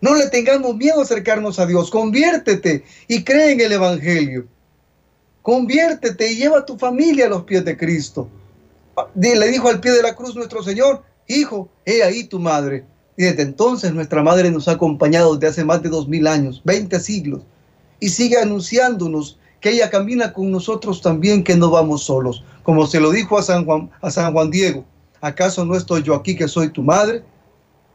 No 0.00 0.14
le 0.14 0.28
tengamos 0.28 0.76
miedo 0.76 1.00
a 1.00 1.02
acercarnos 1.02 1.58
a 1.58 1.66
Dios, 1.66 1.90
conviértete 1.90 2.84
y 3.08 3.24
cree 3.24 3.52
en 3.52 3.60
el 3.60 3.72
Evangelio. 3.72 4.46
Conviértete 5.48 6.30
y 6.30 6.36
lleva 6.36 6.58
a 6.58 6.66
tu 6.66 6.76
familia 6.76 7.24
a 7.24 7.30
los 7.30 7.44
pies 7.44 7.64
de 7.64 7.74
Cristo. 7.74 8.28
Le 9.14 9.48
dijo 9.48 9.70
al 9.70 9.80
pie 9.80 9.92
de 9.92 10.02
la 10.02 10.14
cruz 10.14 10.36
nuestro 10.36 10.62
Señor, 10.62 11.02
hijo, 11.26 11.70
he 11.86 12.02
ahí 12.02 12.24
tu 12.24 12.38
madre. 12.38 12.84
Y 13.16 13.22
desde 13.22 13.44
entonces 13.44 13.94
nuestra 13.94 14.22
madre 14.22 14.50
nos 14.50 14.68
ha 14.68 14.72
acompañado 14.72 15.34
desde 15.36 15.46
hace 15.46 15.64
más 15.64 15.82
de 15.82 15.88
dos 15.88 16.06
mil 16.06 16.26
años, 16.26 16.60
20 16.66 17.00
siglos 17.00 17.40
y 17.98 18.10
sigue 18.10 18.36
anunciándonos 18.36 19.38
que 19.62 19.70
ella 19.70 19.88
camina 19.88 20.34
con 20.34 20.50
nosotros 20.50 21.00
también, 21.00 21.42
que 21.42 21.56
no 21.56 21.70
vamos 21.70 22.04
solos. 22.04 22.44
Como 22.62 22.86
se 22.86 23.00
lo 23.00 23.10
dijo 23.10 23.38
a 23.38 23.42
San 23.42 23.64
Juan, 23.64 23.88
a 24.02 24.10
San 24.10 24.34
Juan 24.34 24.50
Diego, 24.50 24.84
¿acaso 25.22 25.64
no 25.64 25.76
estoy 25.76 26.02
yo 26.02 26.14
aquí 26.14 26.36
que 26.36 26.46
soy 26.46 26.68
tu 26.68 26.82
madre? 26.82 27.22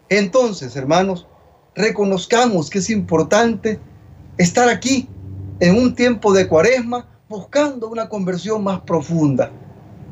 Entonces, 0.09 0.75
hermanos, 0.75 1.27
reconozcamos 1.75 2.71
que 2.71 2.79
es 2.79 2.89
importante 2.89 3.79
estar 4.39 4.69
aquí 4.69 5.07
en 5.59 5.77
un 5.77 5.93
tiempo 5.93 6.33
de 6.33 6.47
cuaresma 6.47 7.12
buscando 7.33 7.89
una 7.89 8.07
conversión 8.07 8.63
más 8.63 8.81
profunda. 8.81 9.51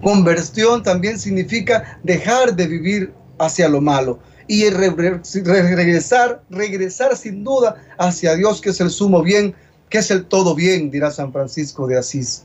Conversión 0.02 0.82
también 0.84 1.20
significa 1.20 2.00
dejar 2.04 2.56
de 2.56 2.68
vivir 2.68 3.14
hacia 3.38 3.70
lo 3.70 3.82
malo 3.82 4.20
y 4.48 4.70
regresar, 4.70 6.42
regresar 6.50 7.16
sin 7.16 7.44
duda 7.44 7.76
hacia 7.98 8.36
Dios, 8.36 8.60
que 8.60 8.72
es 8.72 8.82
el 8.82 8.90
sumo 8.90 9.22
bien 9.22 9.56
¿Qué 9.92 9.98
es 9.98 10.10
el 10.10 10.26
todo 10.26 10.56
bien? 10.56 10.90
dirá 10.90 11.12
San 11.12 11.34
Francisco 11.34 11.86
de 11.86 11.98
Asís. 11.98 12.44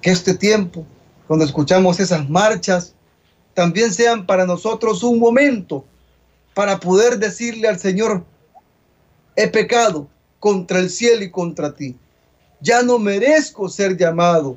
Que 0.00 0.10
este 0.10 0.34
tiempo, 0.34 0.84
cuando 1.28 1.44
escuchamos 1.44 2.00
esas 2.00 2.28
marchas, 2.28 2.94
también 3.54 3.92
sean 3.92 4.26
para 4.26 4.44
nosotros 4.44 5.04
un 5.04 5.20
momento 5.20 5.84
para 6.52 6.80
poder 6.80 7.20
decirle 7.20 7.68
al 7.68 7.78
Señor, 7.78 8.24
he 9.36 9.46
pecado 9.46 10.08
contra 10.40 10.80
el 10.80 10.90
cielo 10.90 11.22
y 11.22 11.30
contra 11.30 11.76
ti. 11.76 11.96
Ya 12.62 12.82
no 12.82 12.98
merezco 12.98 13.68
ser 13.68 13.96
llamado 13.96 14.56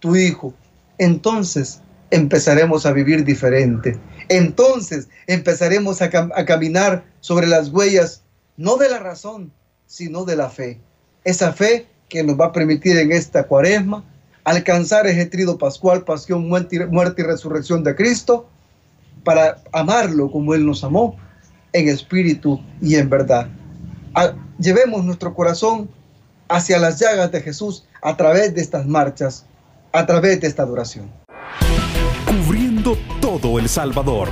tu 0.00 0.16
hijo. 0.16 0.54
Entonces 0.98 1.80
empezaremos 2.10 2.86
a 2.86 2.92
vivir 2.92 3.24
diferente. 3.24 3.98
Entonces 4.28 5.08
empezaremos 5.26 6.00
a, 6.00 6.10
caminar 6.10 7.04
sobre 7.20 7.46
las 7.46 7.68
huellas, 7.68 8.22
no 8.56 8.76
de 8.76 8.88
la 8.88 9.00
razón, 9.00 9.52
sino 9.86 10.24
de 10.24 10.36
la 10.36 10.48
fe 10.48 10.80
esa 11.26 11.52
fe 11.52 11.88
que 12.08 12.22
nos 12.22 12.40
va 12.40 12.46
a 12.46 12.52
permitir 12.52 12.96
en 12.96 13.10
esta 13.10 13.42
cuaresma 13.42 14.04
alcanzar 14.44 15.08
ese 15.08 15.26
trido 15.26 15.58
pascual, 15.58 16.04
pasión, 16.04 16.48
muerte 16.48 16.76
y, 16.76 17.22
resurrección 17.24 17.82
de 17.82 17.96
Cristo, 17.96 18.48
para 19.24 19.56
amarlo 19.72 20.30
como 20.30 20.54
Él 20.54 20.64
nos 20.64 20.84
amó, 20.84 21.16
en 21.72 21.88
espíritu 21.88 22.60
y 22.80 22.94
en 22.94 23.10
verdad. 23.10 23.48
llevemos 24.60 25.04
nuestro 25.04 25.34
corazón 25.34 25.90
hacia 26.48 26.78
las 26.78 26.98
llagas 26.98 27.32
de 27.32 27.42
Jesús 27.42 27.84
a 28.02 28.16
través 28.16 28.54
de 28.54 28.60
estas 28.60 28.86
marchas, 28.86 29.44
a 29.92 30.06
través 30.06 30.40
de 30.40 30.48
esta 30.48 30.62
adoración. 30.62 31.10
Cubriendo 32.26 32.96
todo 33.20 33.58
El 33.58 33.68
Salvador, 33.68 34.28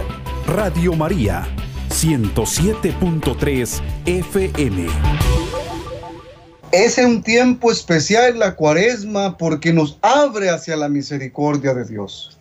Radio 0.46 0.92
María, 0.94 1.46
107.3 1.90 3.80
FM. 4.06 4.86
Es 6.72 6.98
un 6.98 7.22
tiempo 7.22 7.70
especial 7.70 8.38
la 8.38 8.56
cuaresma 8.56 9.38
porque 9.38 9.72
nos 9.72 9.98
abre 10.02 10.50
hacia 10.50 10.76
la 10.76 10.88
misericordia 10.88 11.72
de 11.72 11.84
Dios. 11.84 12.36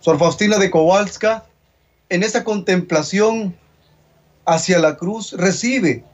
Sor 0.00 0.18
Faustina 0.18 0.58
de 0.58 0.70
Kowalska, 0.70 1.46
en 2.10 2.22
esa 2.22 2.44
contemplación 2.44 3.56
hacia 4.44 4.78
la 4.78 4.96
cruz, 4.96 5.32
recibe 5.32 6.04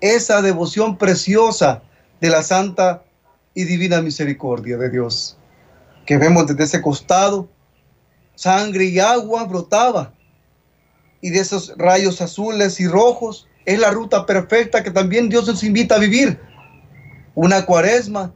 esa 0.00 0.42
devoción 0.42 0.96
preciosa 0.96 1.82
de 2.20 2.30
la 2.30 2.42
santa 2.42 3.02
y 3.54 3.64
divina 3.64 4.00
misericordia 4.02 4.76
de 4.76 4.90
Dios, 4.90 5.36
que 6.06 6.18
vemos 6.18 6.46
desde 6.46 6.64
ese 6.64 6.82
costado, 6.82 7.48
sangre 8.34 8.84
y 8.84 8.98
agua 8.98 9.44
brotaba, 9.44 10.14
y 11.20 11.30
de 11.30 11.40
esos 11.40 11.74
rayos 11.76 12.20
azules 12.20 12.78
y 12.80 12.86
rojos 12.86 13.48
es 13.64 13.78
la 13.78 13.90
ruta 13.90 14.24
perfecta 14.24 14.82
que 14.82 14.90
también 14.90 15.28
Dios 15.28 15.46
nos 15.46 15.62
invita 15.62 15.96
a 15.96 15.98
vivir. 15.98 16.40
Una 17.34 17.66
cuaresma 17.66 18.32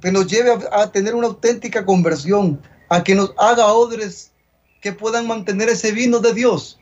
que 0.00 0.12
nos 0.12 0.26
lleve 0.26 0.52
a, 0.72 0.92
tener 0.92 1.14
una 1.14 1.26
auténtica 1.26 1.84
conversión, 1.84 2.60
a 2.88 3.02
que 3.02 3.14
nos 3.14 3.34
haga 3.38 3.66
odres 3.72 4.32
que 4.80 4.92
puedan 4.92 5.26
mantener 5.26 5.68
ese 5.68 5.92
vino 5.92 6.20
de 6.20 6.34
Dios 6.34 6.78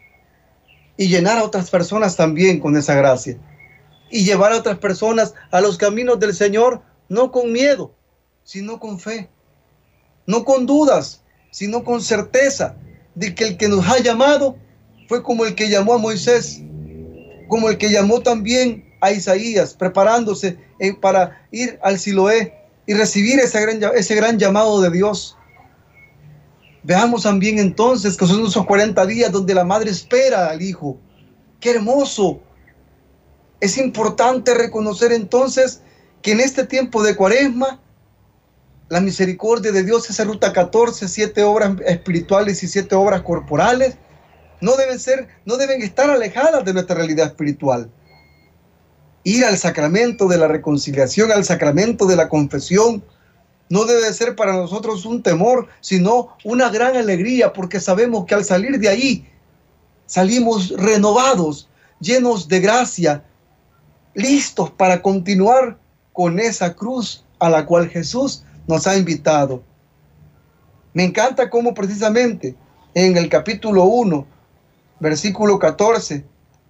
y 0.97 1.09
llenar 1.09 1.39
a 1.39 1.45
otras 1.45 1.71
personas 1.71 2.17
también 2.17 2.61
con 2.61 2.77
esa 2.77 2.95
gracia. 2.95 3.39
Y 4.13 4.25
llevar 4.25 4.53
a 4.53 4.59
otras 4.59 4.79
personas 4.79 5.35
a 5.51 5.61
los 5.61 5.77
caminos 5.77 6.21
del 6.21 6.35
Señor, 6.35 6.83
no 7.09 7.33
con 7.33 7.51
miedo, 7.51 7.93
sino 8.45 8.79
con 8.79 9.01
fe. 9.01 9.29
No 10.27 10.45
con 10.45 10.67
dudas, 10.67 11.23
sino 11.51 11.83
con 11.83 12.01
certeza 12.01 12.77
de 13.17 13.35
que 13.35 13.49
el 13.49 13.57
que 13.57 13.67
nos 13.67 13.89
ha 13.89 13.99
llamado 13.99 14.57
fue 15.09 15.25
como 15.25 15.45
el 15.45 15.57
que 15.57 15.69
llamó 15.69 15.95
a 15.95 15.99
Moisés 15.99 16.63
como 17.53 17.69
el 17.69 17.77
que 17.77 17.91
llamó 17.91 18.21
también 18.23 18.83
a 19.03 19.13
Isaías, 19.13 19.75
preparándose 19.75 20.57
eh, 20.79 20.95
para 20.95 21.47
ir 21.51 21.79
al 21.83 21.99
Siloé 21.99 22.55
y 22.87 22.95
recibir 22.95 23.39
ese 23.41 23.61
gran, 23.61 23.95
ese 23.95 24.15
gran 24.15 24.39
llamado 24.39 24.81
de 24.81 24.91
Dios. 24.91 25.37
Veamos 26.83 27.25
también 27.25 27.59
entonces 27.59 28.17
que 28.17 28.27
son 28.27 28.47
esos 28.47 28.65
40 28.65 29.05
días 29.05 29.31
donde 29.31 29.53
la 29.53 29.65
madre 29.65 29.91
espera 29.91 30.49
al 30.49 30.63
hijo. 30.63 30.97
¡Qué 31.61 31.73
hermoso! 31.73 32.41
Es 33.63 33.79
importante 33.79 34.55
reconocer 34.55 35.13
entonces 35.13 35.83
que 36.21 36.33
en 36.33 36.41
este 36.41 36.67
tiempo 36.67 37.01
de 37.05 37.15
cuaresma, 37.15 37.81
la 38.89 39.01
misericordia 39.01 39.71
de 39.71 39.85
Dios, 39.85 40.11
esa 40.11 40.25
ruta 40.25 40.53
14, 40.53 41.07
siete 41.07 41.45
obras 41.45 41.77
espirituales 41.87 42.61
y 42.65 42.67
siete 42.67 42.97
obras 42.97 43.23
corporales, 43.23 43.99
no 44.61 44.75
deben 44.75 44.99
ser, 44.99 45.29
no 45.45 45.59
deben 45.59 45.81
estar 45.81 46.11
alejadas 46.11 46.65
de 46.65 46.73
nuestra 46.73 46.97
realidad 46.97 47.27
espiritual. 47.29 47.89
Ir 49.23 49.45
al 49.45 49.57
sacramento 49.57 50.27
de 50.27 50.39
la 50.39 50.49
reconciliación, 50.49 51.31
al 51.31 51.45
sacramento 51.45 52.07
de 52.07 52.17
la 52.17 52.29
confesión, 52.29 53.05
no 53.69 53.85
debe 53.85 54.13
ser 54.13 54.35
para 54.35 54.55
nosotros 54.55 55.07
un 55.07 55.23
temor, 55.23 55.69
sino 55.81 56.37
una 56.43 56.69
gran 56.69 56.97
alegría, 56.97 57.53
porque 57.53 57.79
sabemos 57.79 58.25
que 58.27 58.35
al 58.35 58.45
salir 58.45 58.81
de 58.81 58.89
ahí 58.89 59.29
salimos 60.07 60.71
renovados, 60.71 61.69
llenos 62.01 62.49
de 62.49 62.59
gracia, 62.59 63.25
listos 64.15 64.71
para 64.71 65.03
continuar 65.03 65.79
con 66.13 66.39
esa 66.39 66.75
cruz 66.75 67.25
a 67.39 67.49
la 67.49 67.67
cual 67.67 67.89
Jesús 67.89 68.45
nos 68.67 68.87
ha 68.87 68.97
invitado. 68.97 69.63
Me 70.93 71.05
encanta 71.05 71.51
cómo 71.51 71.75
precisamente 71.75 72.55
en 72.95 73.17
el 73.17 73.29
capítulo 73.29 73.85
1 73.85 74.27
versículo 75.03 75.59
14, 75.59 76.25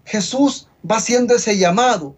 Jesús 0.06 0.66
va 0.90 0.96
haciendo 0.96 1.34
ese 1.34 1.58
llamado. 1.58 2.16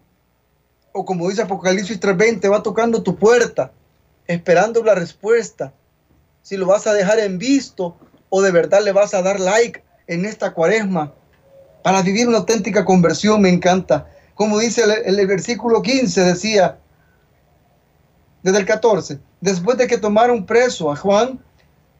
O 0.93 1.03
como 1.03 1.29
dice 1.29 1.41
Apocalipsis 1.41 1.99
3:20, 1.99 2.49
va 2.49 2.63
tocando 2.63 3.03
tu 3.03 3.17
puerta, 3.17 3.73
esperando 4.25 4.81
la 4.81 4.95
respuesta. 4.95 5.73
Si 6.41 6.55
lo 6.55 6.67
vas 6.67 6.87
a 6.87 6.93
dejar 6.93 7.19
en 7.19 7.37
visto 7.37 7.97
o 8.29 8.41
de 8.41 8.51
verdad 8.51 8.81
le 8.81 8.93
vas 8.93 9.13
a 9.13 9.21
dar 9.21 9.41
like 9.41 9.83
en 10.07 10.23
esta 10.23 10.53
cuaresma 10.53 11.13
para 11.83 12.01
vivir 12.01 12.29
una 12.29 12.37
auténtica 12.37 12.85
conversión, 12.85 13.41
me 13.41 13.49
encanta. 13.49 14.07
Como 14.35 14.59
dice 14.59 14.83
el, 15.05 15.27
versículo 15.27 15.81
15, 15.81 16.21
decía, 16.21 16.77
desde 18.43 18.59
el 18.59 18.65
14, 18.65 19.19
después 19.41 19.77
de 19.77 19.87
que 19.87 19.97
tomaron 19.97 20.45
preso 20.45 20.91
a 20.91 20.95
Juan, 20.95 21.39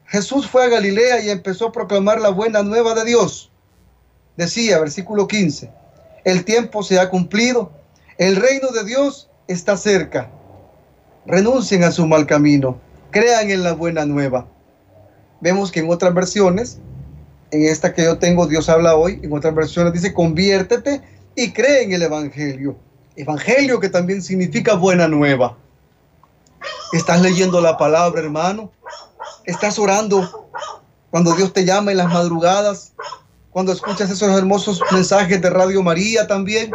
Jesús 0.06 0.46
fue 0.46 0.64
a 0.64 0.68
Galilea 0.68 1.24
y 1.24 1.30
empezó 1.30 1.66
a 1.66 1.72
proclamar 1.72 2.20
la 2.20 2.28
buena 2.28 2.62
nueva 2.62 2.94
de 2.94 3.04
Dios 3.04 3.50
decía, 4.36 4.78
versículo 4.78 5.26
15, 5.26 5.70
el 6.24 6.44
tiempo 6.44 6.82
se 6.82 7.00
ha 7.00 7.08
cumplido, 7.08 7.72
el 8.18 8.36
reino 8.36 8.68
de 8.70 8.84
Dios 8.84 9.28
está 9.48 9.76
cerca. 9.76 10.30
Renuncien 11.26 11.82
a 11.84 11.90
su 11.90 12.06
mal 12.06 12.26
camino, 12.26 12.78
crean 13.10 13.50
en 13.50 13.62
la 13.62 13.72
buena 13.72 14.06
nueva. 14.06 14.46
Vemos 15.40 15.72
que 15.72 15.80
en 15.80 15.90
otras 15.90 16.14
versiones, 16.14 16.78
en 17.50 17.64
esta 17.64 17.92
que 17.94 18.04
yo 18.04 18.18
tengo, 18.18 18.46
Dios 18.46 18.68
habla 18.68 18.96
hoy, 18.96 19.20
en 19.22 19.32
otras 19.32 19.54
versiones 19.54 19.92
dice, 19.92 20.14
conviértete 20.14 21.02
y 21.36 21.52
cree 21.52 21.84
en 21.84 21.92
el 21.92 22.02
Evangelio. 22.02 22.76
Evangelio 23.14 23.78
que 23.78 23.90
también 23.90 24.22
significa 24.22 24.74
buena 24.74 25.06
nueva. 25.06 25.56
¿Estás 26.92 27.20
leyendo 27.20 27.60
la 27.60 27.76
palabra, 27.76 28.20
hermano? 28.20 28.72
¿Estás 29.44 29.78
orando 29.78 30.48
cuando 31.10 31.34
Dios 31.34 31.52
te 31.52 31.64
llama 31.64 31.92
en 31.92 31.98
las 31.98 32.12
madrugadas? 32.12 32.92
Cuando 33.50 33.72
escuchas 33.72 34.10
esos 34.10 34.36
hermosos 34.36 34.80
mensajes 34.92 35.40
de 35.40 35.50
Radio 35.50 35.82
María 35.82 36.26
también 36.26 36.70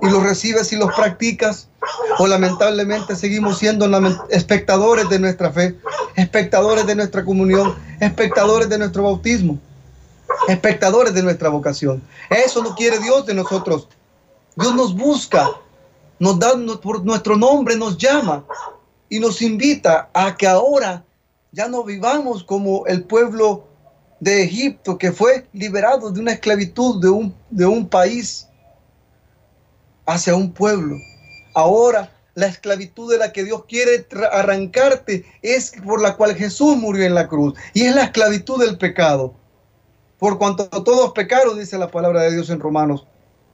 y 0.00 0.08
los 0.08 0.22
recibes 0.22 0.72
y 0.72 0.76
los 0.76 0.92
practicas. 0.94 1.68
O 2.18 2.26
lamentablemente 2.26 3.16
seguimos 3.16 3.58
siendo 3.58 3.86
espectadores 4.30 5.08
de 5.08 5.18
nuestra 5.18 5.50
fe, 5.50 5.76
espectadores 6.16 6.86
de 6.86 6.94
nuestra 6.94 7.24
comunión, 7.24 7.74
espectadores 8.00 8.68
de 8.68 8.78
nuestro 8.78 9.02
bautismo, 9.02 9.58
espectadores 10.48 11.14
de 11.14 11.22
nuestra 11.22 11.48
vocación. 11.48 12.02
Eso 12.30 12.62
no 12.62 12.74
quiere 12.74 12.98
Dios 12.98 13.26
de 13.26 13.34
nosotros. 13.34 13.88
Dios 14.56 14.74
nos 14.74 14.94
busca, 14.94 15.48
nos 16.18 16.38
da 16.38 16.52
por 16.80 17.04
nuestro 17.04 17.36
nombre, 17.36 17.76
nos 17.76 17.98
llama 17.98 18.44
y 19.08 19.18
nos 19.18 19.42
invita 19.42 20.08
a 20.12 20.36
que 20.36 20.46
ahora 20.46 21.04
ya 21.52 21.68
no 21.68 21.84
vivamos 21.84 22.42
como 22.44 22.86
el 22.86 23.04
pueblo 23.04 23.64
de 24.20 24.42
Egipto 24.42 24.96
que 24.96 25.12
fue 25.12 25.46
liberado 25.52 26.10
de 26.10 26.20
una 26.20 26.32
esclavitud 26.32 27.00
de 27.00 27.08
un, 27.08 27.34
de 27.50 27.66
un 27.66 27.88
país 27.88 28.48
hacia 30.06 30.34
un 30.34 30.52
pueblo. 30.52 30.96
Ahora 31.54 32.10
la 32.34 32.46
esclavitud 32.46 33.10
de 33.10 33.18
la 33.18 33.32
que 33.32 33.44
Dios 33.44 33.64
quiere 33.66 34.06
arrancarte 34.32 35.24
es 35.42 35.72
por 35.84 36.00
la 36.02 36.16
cual 36.16 36.34
Jesús 36.34 36.76
murió 36.76 37.04
en 37.04 37.14
la 37.14 37.28
cruz 37.28 37.54
y 37.72 37.82
es 37.82 37.94
la 37.94 38.04
esclavitud 38.04 38.64
del 38.64 38.76
pecado. 38.76 39.34
Por 40.24 40.38
cuanto 40.38 40.66
todos 40.68 41.12
pecaron, 41.12 41.58
dice 41.58 41.76
la 41.76 41.90
palabra 41.90 42.22
de 42.22 42.32
Dios 42.32 42.48
en 42.48 42.58
Romanos, 42.58 43.06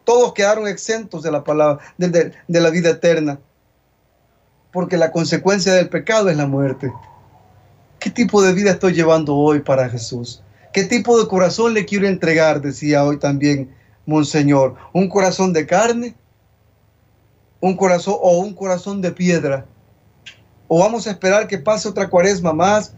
todos 0.05 0.33
quedaron 0.35 0.69
exentos 0.69 1.21
de 1.25 1.33
la 1.33 1.43
palabra 1.43 1.83
de, 1.99 2.33
de 2.47 2.61
la 2.61 2.71
vida 2.71 2.91
eterna. 2.91 3.41
Porque 4.71 4.97
la 4.97 5.11
consecuencia 5.11 5.73
del 5.73 5.89
pecado 5.89 6.29
es 6.29 6.37
la 6.37 6.47
muerte. 6.47 6.93
¿Qué 7.99 8.09
tipo 8.09 8.41
de 8.41 8.53
vida 8.53 8.71
estoy 8.71 8.93
llevando 8.93 9.35
hoy 9.35 9.59
para 9.59 9.89
Jesús? 9.89 10.45
¿Qué 10.73 10.85
tipo 10.85 11.21
de 11.21 11.27
corazón 11.27 11.75
le 11.75 11.87
quiero 11.87 12.07
entregar? 12.07 12.61
Decía 12.61 13.05
hoy 13.05 13.19
también 13.19 13.75
Monseñor. 14.07 14.77
¿Un 14.93 15.09
corazón 15.09 15.53
de 15.53 15.67
carne? 15.67 16.15
¿Un 17.59 17.77
corazón 17.77 18.15
o 18.21 18.39
un 18.39 18.55
corazón 18.55 19.03
de 19.03 19.11
piedra? 19.11 19.67
¿O 20.69 20.79
vamos 20.79 21.09
a 21.09 21.11
esperar 21.11 21.49
que 21.49 21.59
pase 21.59 21.89
otra 21.89 22.09
cuaresma 22.09 22.53
más? 22.53 22.95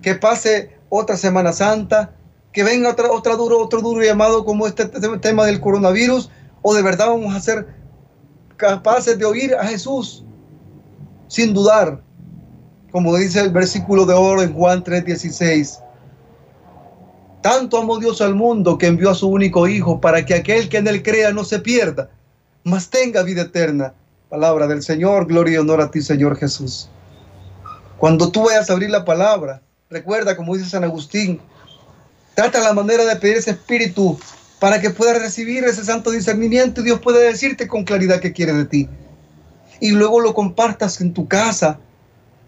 ¿Que 0.00 0.14
pase 0.14 0.78
otra 0.88 1.18
Semana 1.18 1.52
Santa? 1.52 2.14
¿Que 2.52 2.64
venga 2.64 2.90
otra, 2.90 3.10
otra 3.10 3.36
duro, 3.36 3.60
otro 3.60 3.80
duro 3.80 4.02
llamado 4.02 4.44
como 4.44 4.66
este 4.66 4.86
tema 4.86 5.46
del 5.46 5.60
coronavirus? 5.60 6.30
¿O 6.60 6.74
de 6.74 6.82
verdad 6.82 7.08
vamos 7.08 7.34
a 7.34 7.40
ser 7.40 7.66
capaces 8.56 9.18
de 9.18 9.24
oír 9.24 9.54
a 9.54 9.66
Jesús 9.66 10.24
sin 11.28 11.54
dudar? 11.54 12.00
Como 12.90 13.16
dice 13.16 13.40
el 13.40 13.50
versículo 13.50 14.04
de 14.04 14.14
oro 14.14 14.42
en 14.42 14.52
Juan 14.52 14.84
3:16 14.84 15.82
tanto 17.42 17.76
amó 17.76 17.98
Dios 17.98 18.20
al 18.20 18.36
mundo 18.36 18.78
que 18.78 18.86
envió 18.86 19.10
a 19.10 19.16
su 19.16 19.28
único 19.28 19.66
Hijo 19.66 20.00
para 20.00 20.24
que 20.24 20.34
aquel 20.34 20.68
que 20.68 20.78
en 20.78 20.86
él 20.86 21.02
crea 21.02 21.32
no 21.32 21.42
se 21.42 21.58
pierda, 21.58 22.08
mas 22.62 22.88
tenga 22.88 23.24
vida 23.24 23.42
eterna. 23.42 23.94
Palabra 24.28 24.68
del 24.68 24.82
Señor, 24.82 25.26
gloria 25.26 25.54
y 25.54 25.58
honor 25.58 25.80
a 25.80 25.90
ti, 25.90 26.00
Señor 26.00 26.36
Jesús. 26.36 26.88
Cuando 27.98 28.30
tú 28.30 28.44
vayas 28.44 28.70
a 28.70 28.72
abrir 28.72 28.90
la 28.90 29.04
palabra, 29.04 29.60
recuerda, 29.90 30.36
como 30.36 30.54
dice 30.54 30.70
San 30.70 30.84
Agustín, 30.84 31.40
trata 32.34 32.60
la 32.60 32.72
manera 32.72 33.04
de 33.04 33.16
pedir 33.16 33.36
ese 33.36 33.52
espíritu 33.52 34.18
para 34.58 34.80
que 34.80 34.90
puedas 34.90 35.20
recibir 35.20 35.64
ese 35.64 35.84
santo 35.84 36.10
discernimiento 36.10 36.80
y 36.80 36.84
Dios 36.84 37.00
pueda 37.00 37.18
decirte 37.18 37.66
con 37.66 37.84
claridad 37.84 38.20
qué 38.20 38.32
quiere 38.32 38.52
de 38.52 38.64
ti. 38.64 38.88
Y 39.80 39.90
luego 39.90 40.20
lo 40.20 40.34
compartas 40.34 41.00
en 41.00 41.12
tu 41.12 41.26
casa, 41.26 41.80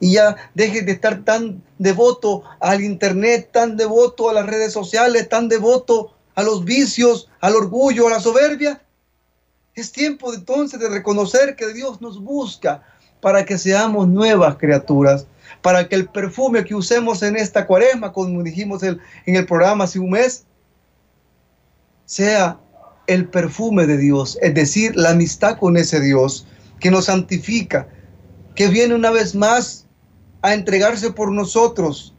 y 0.00 0.12
ya 0.12 0.36
dejes 0.54 0.84
de 0.86 0.92
estar 0.92 1.24
tan 1.24 1.62
devoto 1.78 2.44
al 2.60 2.82
Internet, 2.82 3.50
tan 3.52 3.76
devoto 3.76 4.28
a 4.28 4.32
las 4.32 4.46
redes 4.46 4.72
sociales, 4.72 5.28
tan 5.28 5.48
devoto 5.48 6.14
a 6.34 6.42
los 6.42 6.64
vicios, 6.64 7.28
al 7.40 7.56
orgullo, 7.56 8.06
a 8.06 8.10
la 8.10 8.20
soberbia. 8.20 8.82
Es 9.74 9.92
tiempo 9.92 10.34
entonces 10.34 10.78
de 10.78 10.88
reconocer 10.88 11.56
que 11.56 11.72
Dios 11.72 12.00
nos 12.00 12.20
busca 12.22 12.82
para 13.20 13.44
que 13.44 13.56
seamos 13.56 14.06
nuevas 14.06 14.56
criaturas, 14.56 15.26
para 15.64 15.88
que 15.88 15.94
el 15.94 16.10
perfume 16.10 16.62
que 16.62 16.74
usemos 16.74 17.22
en 17.22 17.36
esta 17.36 17.66
cuaresma, 17.66 18.12
como 18.12 18.42
dijimos 18.42 18.82
en 18.82 19.00
el 19.24 19.46
programa 19.46 19.84
hace 19.84 19.98
un 19.98 20.10
mes, 20.10 20.44
sea 22.04 22.60
el 23.06 23.28
perfume 23.28 23.86
de 23.86 23.96
Dios, 23.96 24.36
es 24.42 24.52
decir, 24.52 24.94
la 24.94 25.12
amistad 25.12 25.56
con 25.56 25.78
ese 25.78 26.02
Dios 26.02 26.46
que 26.80 26.90
nos 26.90 27.06
santifica, 27.06 27.88
que 28.54 28.68
viene 28.68 28.94
una 28.94 29.10
vez 29.10 29.34
más 29.34 29.86
a 30.42 30.52
entregarse 30.52 31.10
por 31.10 31.32
nosotros, 31.32 32.14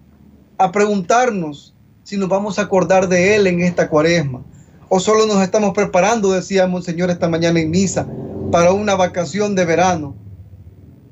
a 0.57 0.71
preguntarnos 0.71 1.75
si 2.03 2.17
nos 2.17 2.29
vamos 2.29 2.57
a 2.57 2.63
acordar 2.63 3.07
de 3.07 3.35
Él 3.35 3.45
en 3.45 3.61
esta 3.61 3.89
cuaresma. 3.89 4.43
O 4.89 4.99
solo 4.99 5.27
nos 5.27 5.43
estamos 5.43 5.75
preparando, 5.75 6.31
decía 6.31 6.65
Monseñor 6.65 7.11
esta 7.11 7.29
mañana 7.29 7.59
en 7.59 7.69
misa, 7.69 8.07
para 8.51 8.71
una 8.71 8.95
vacación 8.95 9.53
de 9.53 9.65
verano. 9.65 10.15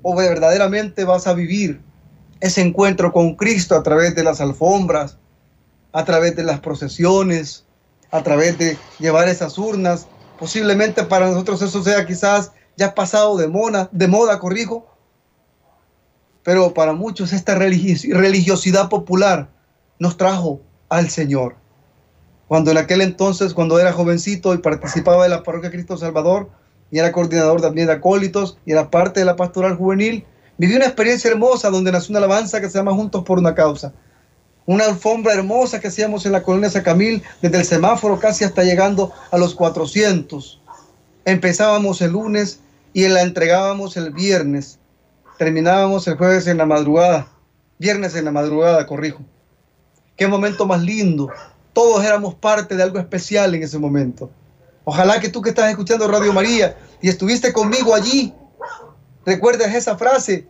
O 0.01 0.15
verdaderamente 0.15 1.03
vas 1.03 1.27
a 1.27 1.33
vivir 1.35 1.79
ese 2.43 2.59
encuentro 2.59 3.13
con 3.13 3.35
Cristo 3.35 3.73
a 3.73 3.83
través 3.83 4.15
de 4.15 4.23
las 4.23 4.41
alfombras, 4.41 5.17
a 5.93 6.03
través 6.03 6.35
de 6.35 6.43
las 6.43 6.59
procesiones, 6.59 7.63
a 8.11 8.21
través 8.21 8.57
de 8.57 8.77
llevar 8.99 9.29
esas 9.29 9.57
urnas. 9.57 10.07
Posiblemente 10.37 11.03
para 11.03 11.29
nosotros 11.29 11.61
eso 11.61 11.81
sea 11.81 12.05
quizás 12.05 12.51
ya 12.75 12.93
pasado 12.95 13.37
de, 13.37 13.47
moda, 13.47 14.39
corrijo, 14.39 14.85
pero 16.43 16.73
para 16.73 16.91
muchos 16.91 17.31
esta 17.31 17.55
religiosidad 17.55 18.89
popular 18.89 19.47
nos 19.97 20.17
trajo 20.17 20.59
al 20.89 21.09
Señor. 21.09 21.55
Cuando 22.49 22.71
en 22.71 22.77
aquel 22.77 22.99
entonces, 22.99 23.53
cuando 23.53 23.79
era 23.79 23.93
jovencito 23.93 24.53
y 24.53 24.57
participaba 24.57 25.23
de 25.23 25.29
la 25.29 25.43
parroquia 25.43 25.71
Cristo 25.71 25.95
Salvador, 25.95 26.49
y 26.91 26.99
era 26.99 27.13
coordinador 27.13 27.61
también 27.61 27.87
de 27.87 27.93
acólitos 27.93 28.57
y 28.65 28.73
era 28.73 28.91
parte 28.91 29.21
de 29.21 29.25
la 29.25 29.37
pastoral 29.37 29.77
juvenil, 29.77 30.25
viví 30.65 30.75
una 30.75 30.85
experiencia 30.85 31.31
hermosa 31.31 31.69
donde 31.69 31.91
nació 31.91 32.11
una 32.11 32.19
alabanza 32.19 32.61
que 32.61 32.69
se 32.69 32.77
llama 32.77 32.93
Juntos 32.93 33.23
por 33.23 33.39
una 33.39 33.55
causa. 33.55 33.93
Una 34.65 34.85
alfombra 34.85 35.33
hermosa 35.33 35.79
que 35.79 35.89
hacíamos 35.89 36.25
en 36.25 36.31
la 36.31 36.43
colonia 36.43 36.69
Sacamil, 36.69 37.21
desde 37.41 37.57
el 37.57 37.65
semáforo 37.65 38.19
casi 38.19 38.45
hasta 38.45 38.63
llegando 38.63 39.11
a 39.31 39.37
los 39.37 39.55
400. 39.55 40.61
Empezábamos 41.25 42.01
el 42.01 42.11
lunes 42.11 42.59
y 42.93 43.07
la 43.07 43.23
entregábamos 43.23 43.97
el 43.97 44.11
viernes 44.11 44.79
terminábamos 45.37 46.07
el 46.07 46.17
jueves 46.17 46.47
en 46.47 46.57
la 46.57 46.65
madrugada, 46.65 47.27
viernes 47.79 48.15
en 48.15 48.25
la 48.25 48.31
madrugada, 48.31 48.85
corrijo. 48.85 49.23
Qué 50.15 50.27
momento 50.27 50.65
más 50.65 50.81
lindo. 50.81 51.29
Todos 51.73 52.03
éramos 52.05 52.35
parte 52.35 52.75
de 52.75 52.83
algo 52.83 52.99
especial 52.99 53.55
en 53.55 53.63
ese 53.63 53.79
momento. 53.79 54.29
Ojalá 54.85 55.19
que 55.19 55.29
tú 55.29 55.41
que 55.41 55.49
estás 55.49 55.69
escuchando 55.69 56.07
Radio 56.07 56.33
María 56.33 56.77
y 57.01 57.09
estuviste 57.09 57.51
conmigo 57.51 57.95
allí, 57.95 58.33
recuerdes 59.25 59.73
esa 59.73 59.97
frase 59.97 60.47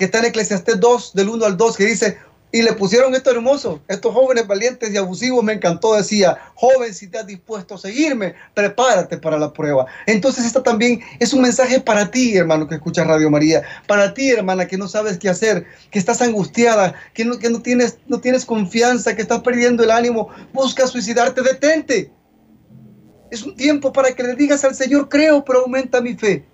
que 0.00 0.06
está 0.06 0.20
en 0.20 0.24
Eclesiastés 0.24 0.80
2, 0.80 1.12
del 1.12 1.28
1 1.28 1.44
al 1.44 1.58
2, 1.58 1.76
que 1.76 1.84
dice, 1.84 2.16
y 2.52 2.62
le 2.62 2.72
pusieron 2.72 3.14
esto 3.14 3.32
hermoso, 3.32 3.82
estos 3.86 4.14
jóvenes 4.14 4.46
valientes 4.46 4.90
y 4.90 4.96
abusivos, 4.96 5.44
me 5.44 5.52
encantó, 5.52 5.94
decía, 5.94 6.38
joven, 6.54 6.94
si 6.94 7.06
te 7.06 7.18
has 7.18 7.26
dispuesto 7.26 7.74
a 7.74 7.78
seguirme, 7.78 8.34
prepárate 8.54 9.18
para 9.18 9.38
la 9.38 9.52
prueba. 9.52 9.84
Entonces 10.06 10.46
esta 10.46 10.62
también 10.62 11.02
es 11.18 11.34
un 11.34 11.42
mensaje 11.42 11.80
para 11.80 12.10
ti, 12.10 12.34
hermano, 12.34 12.66
que 12.66 12.76
escuchas 12.76 13.06
Radio 13.06 13.28
María, 13.28 13.62
para 13.86 14.14
ti, 14.14 14.30
hermana, 14.30 14.66
que 14.66 14.78
no 14.78 14.88
sabes 14.88 15.18
qué 15.18 15.28
hacer, 15.28 15.66
que 15.90 15.98
estás 15.98 16.22
angustiada, 16.22 16.94
que 17.12 17.26
no, 17.26 17.38
que 17.38 17.50
no, 17.50 17.60
tienes, 17.60 17.98
no 18.06 18.22
tienes 18.22 18.46
confianza, 18.46 19.14
que 19.14 19.20
estás 19.20 19.40
perdiendo 19.40 19.84
el 19.84 19.90
ánimo, 19.90 20.30
busca 20.54 20.86
suicidarte, 20.86 21.42
detente. 21.42 22.10
Es 23.30 23.42
un 23.42 23.54
tiempo 23.54 23.92
para 23.92 24.14
que 24.14 24.22
le 24.22 24.34
digas 24.34 24.64
al 24.64 24.74
Señor, 24.74 25.10
creo, 25.10 25.44
pero 25.44 25.60
aumenta 25.60 26.00
mi 26.00 26.14
fe. 26.14 26.46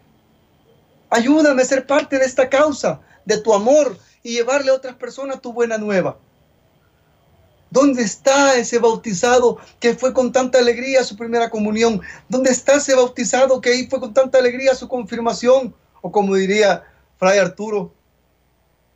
Ayúdame 1.10 1.62
a 1.62 1.64
ser 1.64 1.86
parte 1.86 2.18
de 2.18 2.24
esta 2.24 2.48
causa, 2.48 3.00
de 3.26 3.38
tu 3.38 3.52
amor, 3.52 3.98
y 4.22 4.32
llevarle 4.32 4.72
a 4.72 4.74
otras 4.74 4.96
personas 4.96 5.40
tu 5.40 5.52
buena 5.52 5.78
nueva. 5.78 6.18
¿Dónde 7.70 8.02
está 8.02 8.56
ese 8.56 8.78
bautizado 8.78 9.58
que 9.78 9.94
fue 9.94 10.12
con 10.12 10.32
tanta 10.32 10.58
alegría 10.58 11.04
su 11.04 11.16
primera 11.16 11.48
comunión? 11.48 12.00
¿Dónde 12.28 12.50
está 12.50 12.74
ese 12.74 12.96
bautizado 12.96 13.60
que 13.60 13.86
fue 13.88 14.00
con 14.00 14.14
tanta 14.14 14.38
alegría 14.38 14.74
su 14.74 14.88
confirmación? 14.88 15.74
O 16.02 16.10
como 16.10 16.34
diría 16.34 16.82
Fray 17.18 17.38
Arturo, 17.38 17.92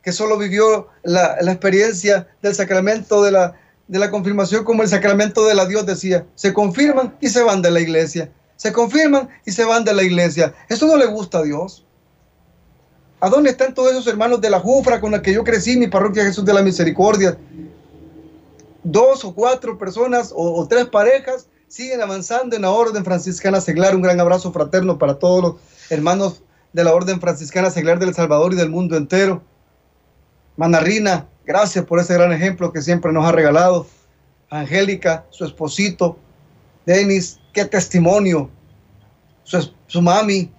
que 0.01 0.11
solo 0.11 0.37
vivió 0.37 0.89
la, 1.03 1.37
experiencia 1.41 2.27
del 2.41 2.53
sacramento 2.53 3.23
de 3.23 3.31
la, 3.31 3.53
de 3.87 3.99
la 3.99 4.09
confirmación 4.09 4.65
como 4.65 4.83
el 4.83 4.89
sacramento 4.89 5.45
de 5.45 5.55
la 5.55 5.65
Dios 5.65 5.85
decía, 5.85 6.25
se 6.35 6.53
confirman 6.53 7.15
y 7.21 7.29
se 7.29 7.41
van 7.41 7.61
de 7.61 7.71
la 7.71 7.79
iglesia, 7.79 8.31
se 8.57 8.73
confirman 8.73 9.29
y 9.45 9.51
se 9.51 9.63
van 9.63 9.85
de 9.85 9.93
la 9.93 10.03
iglesia. 10.03 10.53
Eso 10.67 10.87
no 10.87 10.97
le 10.97 11.05
gusta 11.05 11.39
a 11.39 11.43
Dios. 11.43 11.85
¿A 13.23 13.29
dónde 13.29 13.51
están 13.51 13.75
todos 13.75 13.91
esos 13.91 14.07
hermanos 14.07 14.41
de 14.41 14.49
la 14.49 14.59
Jufra 14.59 14.99
con 14.99 15.11
la 15.11 15.21
que 15.21 15.31
yo 15.31 15.43
crecí, 15.43 15.77
mi 15.77 15.87
parroquia 15.87 16.23
Jesús 16.23 16.43
de 16.43 16.55
la 16.55 16.63
Misericordia? 16.63 17.37
Dos 18.83 19.23
o 19.23 19.35
cuatro 19.35 19.77
personas 19.77 20.33
o, 20.35 20.67
tres 20.67 20.87
parejas 20.87 21.47
siguen 21.67 22.01
avanzando 22.01 22.55
en 22.55 22.63
la 22.63 22.71
Orden 22.71 23.05
Franciscana 23.05 23.61
Seglar. 23.61 23.95
Un 23.95 24.01
gran 24.01 24.19
abrazo 24.19 24.51
fraterno 24.51 24.97
para 24.97 25.19
todos 25.19 25.43
los 25.43 25.55
hermanos 25.91 26.41
de 26.73 26.83
la 26.83 26.95
Orden 26.95 27.21
Franciscana 27.21 27.69
Seglar 27.69 27.99
del 27.99 28.15
Salvador 28.15 28.53
y 28.53 28.55
del 28.55 28.71
mundo 28.71 28.97
entero. 28.97 29.43
Manarrina, 30.57 31.27
gracias 31.45 31.85
por 31.85 31.99
ese 31.99 32.15
gran 32.15 32.33
ejemplo 32.33 32.73
que 32.73 32.81
siempre 32.81 33.13
nos 33.13 33.23
ha 33.23 33.31
regalado. 33.31 33.85
Angélica, 34.49 35.27
su 35.29 35.45
esposito, 35.45 36.17
Denis, 36.87 37.39
qué 37.53 37.65
testimonio. 37.65 38.49
Su, 39.43 39.71
su 39.85 40.01
mami. 40.01 40.51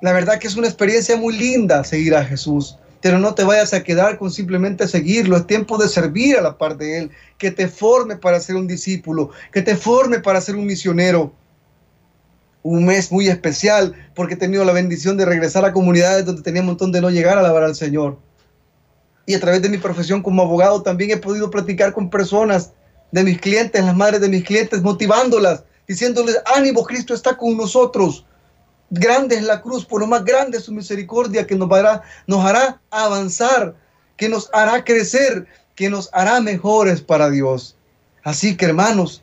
La 0.00 0.12
verdad 0.12 0.38
que 0.38 0.46
es 0.46 0.56
una 0.56 0.66
experiencia 0.66 1.16
muy 1.16 1.36
linda 1.36 1.84
seguir 1.84 2.14
a 2.14 2.24
Jesús 2.24 2.76
pero 3.06 3.20
no 3.20 3.36
te 3.36 3.44
vayas 3.44 3.72
a 3.72 3.84
quedar 3.84 4.18
con 4.18 4.32
simplemente 4.32 4.88
seguirlo. 4.88 5.36
Es 5.36 5.46
tiempo 5.46 5.78
de 5.78 5.88
servir 5.88 6.36
a 6.36 6.42
la 6.42 6.58
par 6.58 6.76
de 6.76 6.98
Él, 6.98 7.10
que 7.38 7.52
te 7.52 7.68
forme 7.68 8.16
para 8.16 8.40
ser 8.40 8.56
un 8.56 8.66
discípulo, 8.66 9.30
que 9.52 9.62
te 9.62 9.76
forme 9.76 10.18
para 10.18 10.40
ser 10.40 10.56
un 10.56 10.66
misionero. 10.66 11.32
Un 12.64 12.84
mes 12.84 13.12
muy 13.12 13.28
especial 13.28 13.94
porque 14.16 14.34
he 14.34 14.36
tenido 14.36 14.64
la 14.64 14.72
bendición 14.72 15.16
de 15.16 15.24
regresar 15.24 15.64
a 15.64 15.72
comunidades 15.72 16.24
donde 16.24 16.42
tenía 16.42 16.62
un 16.62 16.66
montón 16.66 16.90
de 16.90 17.00
no 17.00 17.10
llegar 17.10 17.36
a 17.36 17.40
alabar 17.40 17.62
al 17.62 17.76
Señor. 17.76 18.18
Y 19.24 19.34
a 19.34 19.40
través 19.40 19.62
de 19.62 19.68
mi 19.68 19.78
profesión 19.78 20.20
como 20.20 20.42
abogado 20.42 20.82
también 20.82 21.12
he 21.12 21.16
podido 21.16 21.48
platicar 21.48 21.92
con 21.92 22.10
personas 22.10 22.72
de 23.12 23.22
mis 23.22 23.40
clientes, 23.40 23.84
las 23.84 23.94
madres 23.94 24.20
de 24.20 24.28
mis 24.28 24.42
clientes, 24.42 24.82
motivándolas, 24.82 25.62
diciéndoles, 25.86 26.40
ánimo, 26.56 26.82
Cristo 26.82 27.14
está 27.14 27.36
con 27.36 27.56
nosotros 27.56 28.26
Grande 28.90 29.36
es 29.36 29.42
la 29.42 29.62
cruz, 29.62 29.84
por 29.84 30.00
lo 30.00 30.06
más 30.06 30.24
grande 30.24 30.58
es 30.58 30.64
su 30.64 30.72
misericordia 30.72 31.46
que 31.46 31.56
nos 31.56 31.70
hará, 31.70 32.80
avanzar, 32.90 33.74
que 34.16 34.28
nos 34.28 34.48
hará 34.52 34.84
crecer, 34.84 35.46
que 35.74 35.90
nos 35.90 36.08
hará 36.12 36.40
mejores 36.40 37.00
para 37.00 37.28
Dios. 37.28 37.76
Así 38.22 38.56
que 38.56 38.66
hermanos, 38.66 39.22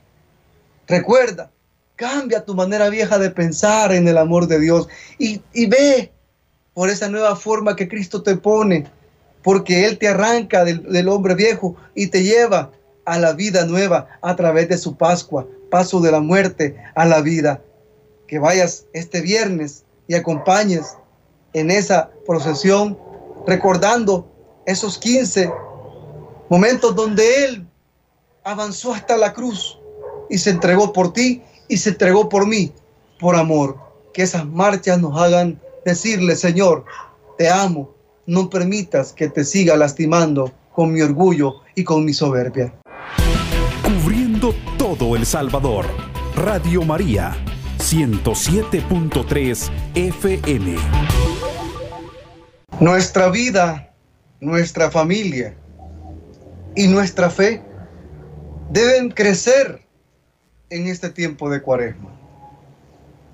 recuerda, 0.88 1.50
cambia 1.96 2.44
tu 2.44 2.56
manera 2.56 2.90
vieja 2.90 3.18
de 3.18 3.30
pensar 3.30 3.94
en 3.94 4.08
el 4.08 4.18
amor 4.18 4.48
de 4.48 4.60
Dios 4.60 4.90
y, 5.18 5.42
ve 5.68 6.12
por 6.74 6.90
esa 6.90 7.08
nueva 7.08 7.36
forma 7.38 7.76
que 7.76 7.88
Cristo 7.88 8.22
te 8.22 8.36
pone, 8.36 8.86
porque 9.44 9.86
Él 9.86 9.98
te 9.98 10.10
arranca 10.10 10.66
del 10.66 11.08
hombre 11.08 11.36
viejo 11.36 11.78
y 11.96 12.08
te 12.08 12.24
lleva 12.24 12.72
a 13.06 13.18
la 13.18 13.34
vida 13.34 13.66
nueva 13.66 14.08
a 14.22 14.36
través 14.36 14.68
de 14.68 14.78
su 14.78 14.98
Pascua, 14.98 15.48
paso 15.70 16.02
de 16.02 16.12
la 16.12 16.20
muerte 16.20 16.76
a 16.96 17.06
la 17.06 17.22
vida 17.22 17.62
que 18.34 18.40
vayas 18.40 18.88
este 18.94 19.22
viernes 19.22 19.84
y 20.08 20.16
acompañes 20.16 20.98
en 21.54 21.70
esa 21.70 22.10
procesión 22.26 22.98
recordando 23.46 24.28
esos 24.66 24.98
15 24.98 25.52
momentos 26.50 26.96
donde 26.96 27.46
Él 27.46 27.68
avanzó 28.44 28.92
hasta 28.92 29.18
la 29.18 29.34
cruz 29.34 29.78
y 30.32 30.40
se 30.40 30.50
entregó 30.50 30.92
por 30.92 31.14
ti 31.14 31.44
y 31.68 31.78
se 31.78 31.90
entregó 31.90 32.28
por 32.28 32.48
mí, 32.48 32.72
por 33.20 33.36
amor. 33.36 33.78
Que 34.16 34.24
esas 34.24 34.48
marchas 34.48 35.00
nos 35.00 35.16
hagan 35.16 35.62
decirle, 35.86 36.36
Señor, 36.36 36.86
te 37.38 37.52
amo, 37.52 37.94
no 38.26 38.50
permitas 38.50 39.14
que 39.14 39.30
te 39.30 39.46
siga 39.46 39.78
lastimando 39.78 40.52
con 40.74 40.92
mi 40.92 41.04
orgullo 41.04 41.58
y 41.76 41.84
con 41.84 42.04
mi 42.04 42.16
soberbia. 42.16 42.74
Cubriendo 43.84 44.56
todo 44.80 45.16
El 45.16 45.24
Salvador, 45.28 45.86
Radio 46.36 46.82
María 46.82 47.38
107.3 47.84 49.70
FM. 49.94 50.76
Nuestra 52.80 53.30
vida, 53.30 53.94
nuestra 54.40 54.90
familia 54.90 55.54
y 56.78 56.88
nuestra 56.88 57.30
fe 57.30 57.62
deben 58.72 59.10
crecer 59.10 59.82
en 60.70 60.88
este 60.88 61.10
tiempo 61.10 61.50
de 61.50 61.62
cuaresma. 61.62 62.10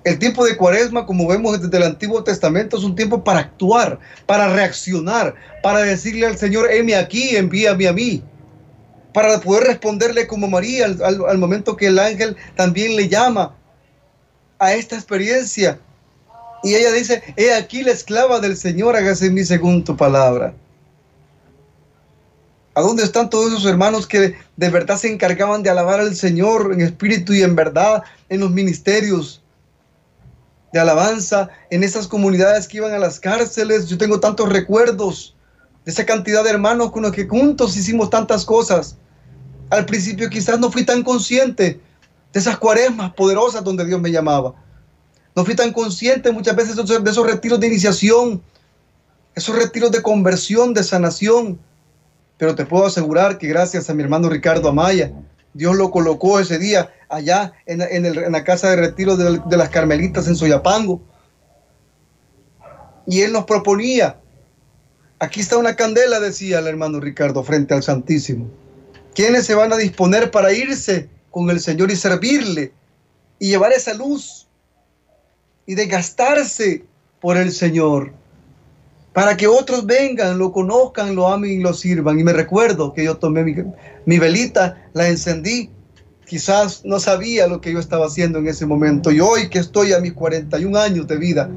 El 0.02 0.18
tiempo 0.18 0.44
de 0.44 0.56
cuaresma, 0.56 1.06
como 1.06 1.28
vemos 1.28 1.62
desde 1.62 1.76
el 1.76 1.84
Antiguo 1.84 2.24
Testamento, 2.24 2.76
es 2.76 2.82
un 2.82 2.96
tiempo 2.96 3.22
para 3.22 3.38
actuar, 3.38 4.00
para 4.26 4.52
reaccionar, 4.52 5.36
para 5.62 5.78
decirle 5.82 6.26
al 6.26 6.36
Señor, 6.36 6.72
heme 6.72 6.96
aquí, 6.96 7.36
envíame 7.36 7.86
a 7.86 7.92
mí, 7.92 8.20
para 9.14 9.40
poder 9.40 9.68
responderle 9.68 10.26
como 10.26 10.48
María 10.48 10.86
al, 10.86 11.24
al 11.24 11.38
momento 11.38 11.76
que 11.76 11.86
el 11.86 12.00
ángel 12.00 12.36
también 12.56 12.96
le 12.96 13.08
llama 13.08 13.54
a 14.60 14.74
esta 14.74 14.94
experiencia. 14.94 15.80
Y 16.62 16.74
ella 16.74 16.92
dice, 16.92 17.22
he 17.36 17.52
aquí 17.54 17.82
la 17.82 17.92
esclava 17.92 18.38
del 18.38 18.56
Señor, 18.56 18.94
hágase 18.94 19.26
en 19.26 19.34
mí 19.34 19.44
según 19.44 19.82
tu 19.82 19.96
palabra. 19.96 20.54
¿A 22.74 22.82
dónde 22.82 23.02
están 23.02 23.30
todos 23.30 23.52
esos 23.52 23.66
hermanos 23.66 24.06
que 24.06 24.36
de 24.56 24.70
verdad 24.70 24.96
se 24.96 25.12
encargaban 25.12 25.62
de 25.62 25.70
alabar 25.70 25.98
al 25.98 26.14
Señor 26.14 26.72
en 26.72 26.82
espíritu 26.82 27.32
y 27.32 27.42
en 27.42 27.56
verdad 27.56 28.04
en 28.28 28.40
los 28.40 28.50
ministerios 28.50 29.42
de 30.72 30.78
alabanza, 30.78 31.48
en 31.70 31.82
esas 31.82 32.06
comunidades 32.06 32.68
que 32.68 32.76
iban 32.76 32.92
a 32.92 32.98
las 32.98 33.18
cárceles? 33.18 33.88
Yo 33.88 33.98
tengo 33.98 34.20
tantos 34.20 34.48
recuerdos 34.48 35.34
de 35.84 35.90
esa 35.90 36.04
cantidad 36.06 36.44
de 36.44 36.50
hermanos 36.50 36.92
con 36.92 37.02
los 37.02 37.12
que 37.12 37.26
juntos 37.26 37.76
hicimos 37.76 38.10
tantas 38.10 38.44
cosas. 38.44 38.96
Al 39.70 39.86
principio 39.86 40.28
quizás 40.28 40.60
no 40.60 40.70
fui 40.70 40.84
tan 40.84 41.02
consciente, 41.02 41.80
de 42.32 42.40
esas 42.40 42.58
cuaresmas 42.58 43.12
poderosas 43.14 43.64
donde 43.64 43.84
Dios 43.84 44.00
me 44.00 44.10
llamaba. 44.10 44.54
No 45.34 45.44
fui 45.44 45.54
tan 45.54 45.72
consciente 45.72 46.32
muchas 46.32 46.56
veces 46.56 46.76
de 46.76 47.10
esos 47.10 47.26
retiros 47.26 47.60
de 47.60 47.66
iniciación, 47.66 48.42
esos 49.34 49.56
retiros 49.56 49.90
de 49.90 50.02
conversión, 50.02 50.74
de 50.74 50.82
sanación. 50.82 51.58
Pero 52.36 52.54
te 52.54 52.66
puedo 52.66 52.86
asegurar 52.86 53.38
que 53.38 53.48
gracias 53.48 53.88
a 53.90 53.94
mi 53.94 54.02
hermano 54.02 54.28
Ricardo 54.28 54.68
Amaya, 54.68 55.12
Dios 55.52 55.76
lo 55.76 55.90
colocó 55.90 56.40
ese 56.40 56.58
día 56.58 56.92
allá 57.08 57.52
en, 57.66 58.32
la 58.32 58.44
casa 58.44 58.70
de 58.70 58.76
retiro 58.76 59.16
de, 59.16 59.40
de 59.44 59.56
las 59.56 59.68
Carmelitas 59.68 60.26
en 60.26 60.36
Soyapango. 60.36 61.00
Y 63.06 63.22
él 63.22 63.32
nos 63.32 63.44
proponía, 63.44 64.20
aquí 65.18 65.40
está 65.40 65.58
una 65.58 65.74
candela, 65.74 66.20
decía 66.20 66.60
el 66.60 66.68
hermano 66.68 67.00
Ricardo, 67.00 67.42
frente 67.42 67.74
al 67.74 67.82
Santísimo. 67.82 68.48
¿Quiénes 69.14 69.46
se 69.46 69.54
van 69.54 69.72
a 69.72 69.76
disponer 69.76 70.30
para 70.30 70.52
irse 70.52 71.08
con 71.30 71.50
el 71.50 71.60
Señor 71.60 71.90
y 71.90 71.96
servirle 71.96 72.72
y 73.38 73.48
llevar 73.48 73.72
esa 73.72 73.94
luz 73.94 74.48
y 75.66 75.74
desgastarse 75.74 76.84
por 77.20 77.36
el 77.36 77.52
Señor 77.52 78.12
para 79.12 79.36
que 79.36 79.46
otros 79.46 79.86
vengan, 79.86 80.38
lo 80.38 80.52
conozcan, 80.52 81.14
lo 81.14 81.28
amen 81.28 81.50
y 81.50 81.58
lo 81.58 81.74
sirvan. 81.74 82.18
Y 82.18 82.24
me 82.24 82.32
recuerdo 82.32 82.92
que 82.92 83.04
yo 83.04 83.16
tomé 83.16 83.42
mi, 84.06 84.18
velita, 84.18 84.88
la 84.92 85.08
encendí, 85.08 85.70
quizás 86.26 86.84
no 86.84 87.00
sabía 87.00 87.48
lo 87.48 87.60
que 87.60 87.72
yo 87.72 87.80
estaba 87.80 88.06
haciendo 88.06 88.38
en 88.38 88.46
ese 88.46 88.66
momento. 88.66 89.10
Y 89.10 89.20
hoy 89.20 89.48
que 89.48 89.58
estoy 89.58 89.92
a 89.92 90.00
mis 90.00 90.12
41 90.12 90.78
años 90.78 91.08
de 91.08 91.16
vida, 91.16 91.50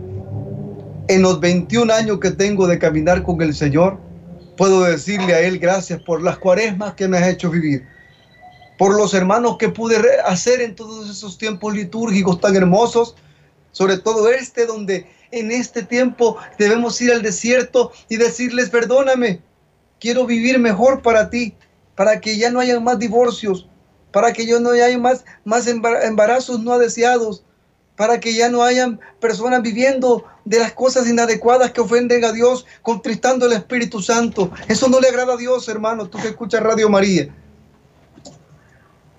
en 1.08 1.22
los 1.22 1.40
21 1.40 1.94
años 1.94 2.20
que 2.20 2.32
tengo 2.32 2.66
de 2.66 2.80
caminar 2.80 3.22
con 3.22 3.40
el 3.42 3.54
Señor, 3.54 4.00
puedo 4.58 4.84
decirle 4.84 5.36
a 5.36 5.42
Él 5.42 5.60
gracias 5.60 6.02
por 6.02 6.24
las 6.24 6.38
cuaresmas 6.40 6.96
que 6.96 7.08
me 7.08 7.18
has 7.18 7.28
hecho 7.28 7.52
vivir 7.52 7.93
por 8.78 8.96
los 8.96 9.14
hermanos 9.14 9.58
que 9.58 9.70
pude 9.70 9.98
hacer 10.26 10.62
en 10.62 10.76
todos 10.76 11.10
esos 11.10 11.38
tiempos 11.38 11.74
litúrgicos 11.74 12.40
tan 12.40 12.56
hermosos, 12.56 13.16
sobre 13.72 13.98
todo 13.98 14.30
este 14.30 14.66
donde 14.66 15.08
en 15.32 15.52
este 15.52 15.84
tiempo 15.84 16.38
debemos 16.58 17.00
ir 17.02 17.12
al 17.12 17.22
desierto 17.22 17.92
y 18.08 18.18
decirles, 18.18 18.70
perdóname, 18.70 19.42
quiero 20.00 20.26
vivir 20.26 20.60
mejor 20.60 21.02
para 21.02 21.30
ti, 21.30 21.56
para 21.96 22.22
que 22.22 22.38
ya 22.38 22.52
no 22.52 22.60
haya 22.60 22.80
más 22.80 23.00
divorcios, 23.00 23.68
para 24.12 24.32
que 24.32 24.46
ya 24.46 24.60
no 24.60 24.72
haya 24.72 24.98
más, 24.98 25.26
más 25.44 25.68
embarazos 25.68 26.60
no 26.60 26.78
deseados, 26.78 27.44
para 27.96 28.20
que 28.20 28.34
ya 28.34 28.50
no 28.50 28.64
hayan 28.64 29.00
personas 29.20 29.62
viviendo 29.62 30.26
de 30.46 30.60
las 30.60 30.74
cosas 30.74 31.08
inadecuadas 31.08 31.72
que 31.72 31.82
ofenden 31.82 32.26
a 32.26 32.32
Dios, 32.32 32.66
contristando 32.82 33.46
el 33.46 33.54
Espíritu 33.54 34.02
Santo. 34.02 34.52
Eso 34.68 34.90
no 34.90 35.00
le 35.00 35.08
agrada 35.08 35.34
a 35.34 35.38
Dios, 35.38 35.68
hermano, 35.68 36.10
tú 36.10 36.20
que 36.20 36.30
escuchas 36.30 36.62
Radio 36.62 36.90
María. 36.90 37.34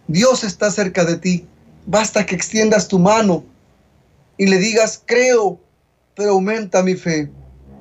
Dios 0.07 0.45
está 0.45 0.71
cerca 0.71 1.05
de 1.05 1.17
ti. 1.17 1.47
Basta 1.87 2.25
que 2.25 2.35
extiendas 2.35 2.89
tu 2.89 2.99
mano 2.99 3.45
y 4.37 4.47
le 4.47 4.59
digas, 4.59 5.03
creo, 5.05 5.61
pero 6.15 6.33
aumenta 6.33 6.83
mi 6.83 6.95
fe. 6.95 7.31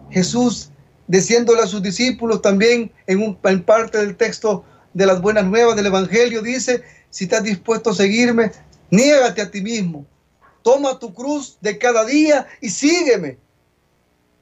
Jesús, 0.09 0.69
diciéndole 1.07 1.61
a 1.61 1.67
sus 1.67 1.81
discípulos 1.81 2.41
también 2.41 2.91
en, 3.07 3.21
un, 3.21 3.35
parte 3.35 3.97
del 3.97 4.15
texto 4.15 4.63
de 4.93 5.05
las 5.05 5.21
buenas 5.21 5.45
nuevas 5.45 5.75
del 5.75 5.87
Evangelio, 5.87 6.41
dice, 6.41 6.83
si 7.09 7.25
estás 7.25 7.43
dispuesto 7.43 7.89
a 7.89 7.95
seguirme, 7.95 8.51
niégate 8.89 9.41
a 9.41 9.51
ti 9.51 9.61
mismo. 9.61 10.05
Toma 10.61 10.99
tu 10.99 11.13
cruz 11.13 11.57
de 11.61 11.77
cada 11.77 12.05
día 12.05 12.47
y 12.61 12.69
sígueme. 12.69 13.37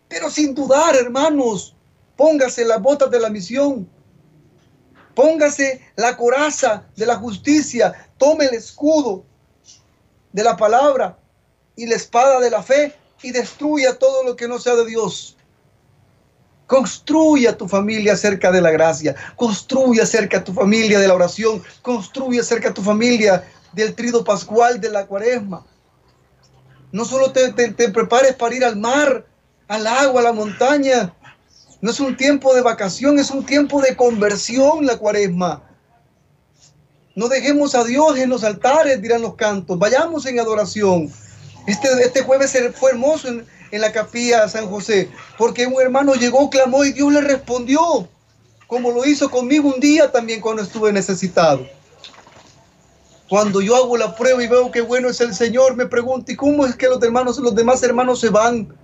Pero 0.07 0.29
sin 0.29 0.53
dudar, 0.53 0.95
hermanos, 0.95 1.75
póngase 2.17 2.65
las 2.65 2.81
botas 2.81 3.09
de 3.09 3.19
la 3.19 3.29
misión 3.29 3.87
Póngase 5.15 5.81
la 5.95 6.15
coraza 6.15 6.85
de 6.95 7.05
la 7.05 7.15
justicia, 7.15 7.93
tome 8.17 8.45
el 8.45 8.53
escudo 8.53 9.25
de 10.31 10.43
la 10.43 10.55
palabra 10.55 11.17
y 11.75 11.85
la 11.85 11.95
espada 11.95 12.39
de 12.39 12.49
la 12.49 12.63
fe 12.63 12.95
y 13.21 13.31
destruya 13.31 13.97
todo 13.97 14.23
lo 14.23 14.35
que 14.35 14.47
no 14.47 14.59
sea 14.59 14.75
de 14.75 14.85
Dios. 14.85 15.37
Construya 16.67 17.57
tu 17.57 17.67
familia 17.67 18.15
cerca 18.15 18.51
de 18.51 18.61
la 18.61 18.71
gracia, 18.71 19.15
construya 19.35 20.05
cerca 20.05 20.43
tu 20.43 20.53
familia 20.53 20.99
de 20.99 21.07
la 21.07 21.15
oración, 21.15 21.61
construya 21.81 22.43
cerca 22.43 22.73
tu 22.73 22.81
familia 22.81 23.43
del 23.73 23.93
trido 23.93 24.23
pascual 24.23 24.79
de 24.79 24.89
la 24.89 25.05
cuaresma. 25.05 25.65
No 26.91 27.05
solo 27.05 27.31
te, 27.31 27.51
te, 27.51 27.89
prepares 27.89 28.35
para 28.35 28.55
ir 28.55 28.65
al 28.65 28.77
mar, 28.77 29.25
al 29.67 29.87
agua, 29.87 30.21
a 30.21 30.23
la 30.23 30.33
montaña. 30.33 31.13
No 31.81 31.89
es 31.89 31.99
un 31.99 32.15
tiempo 32.15 32.53
de 32.53 32.61
vacación, 32.61 33.17
es 33.17 33.31
un 33.31 33.43
tiempo 33.43 33.81
de 33.81 33.95
conversión 33.95 34.85
la 34.85 34.97
cuaresma. 34.97 35.63
No 37.15 37.27
dejemos 37.27 37.75
a 37.75 37.83
Dios 37.83 38.17
en 38.17 38.29
los 38.29 38.43
altares, 38.43 39.01
dirán 39.01 39.23
los 39.23 39.35
cantos. 39.35 39.77
Vayamos 39.79 40.25
en 40.27 40.39
adoración. 40.39 41.11
Este, 41.67 41.89
este 42.03 42.21
jueves 42.21 42.55
fue 42.75 42.91
hermoso 42.91 43.27
en, 43.27 43.45
en 43.71 43.81
la 43.81 43.91
capilla 43.91 44.47
San 44.47 44.67
José, 44.67 45.09
porque 45.37 45.65
un 45.65 45.81
hermano 45.81 46.13
llegó, 46.13 46.49
clamó 46.49 46.85
y 46.85 46.91
Dios 46.91 47.11
le 47.11 47.21
respondió, 47.21 48.07
como 48.67 48.91
lo 48.91 49.05
hizo 49.05 49.29
conmigo 49.29 49.73
un 49.73 49.79
día 49.79 50.11
también 50.11 50.39
cuando 50.39 50.61
estuve 50.61 50.91
necesitado. 50.93 51.67
Cuando 53.29 53.61
yo 53.61 53.75
hago 53.75 53.95
la 53.97 54.15
prueba 54.15 54.43
y 54.43 54.47
veo 54.47 54.71
que 54.71 54.81
bueno 54.81 55.09
es 55.09 55.21
el 55.21 55.33
Señor, 55.33 55.75
me 55.75 55.85
pregunto, 55.85 56.31
¿y 56.31 56.35
cómo 56.35 56.65
es 56.65 56.75
que 56.75 56.87
los 56.87 57.01
hermanos, 57.01 57.37
los 57.39 57.55
demás 57.55 57.81
hermanos 57.81 58.19
se 58.19 58.29
van? 58.29 58.75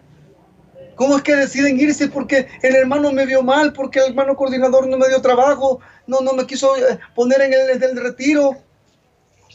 ¿Cómo 0.97 1.15
es 1.15 1.21
que 1.21 1.35
deciden 1.35 1.79
irse? 1.79 2.07
Porque 2.07 2.47
el 2.63 2.75
hermano 2.75 3.11
me 3.11 3.27
vio 3.27 3.43
mal, 3.43 3.71
porque 3.71 3.99
el 3.99 4.07
hermano 4.07 4.35
coordinador 4.35 4.87
no 4.87 4.97
me 4.97 5.07
dio 5.07 5.21
trabajo, 5.21 5.79
no, 6.07 6.21
no 6.21 6.33
me 6.33 6.47
quiso 6.47 6.75
eh, 6.75 6.99
poner 7.15 7.39
en 7.41 7.53
el, 7.53 7.83
en 7.83 7.97
retiro. 7.97 8.57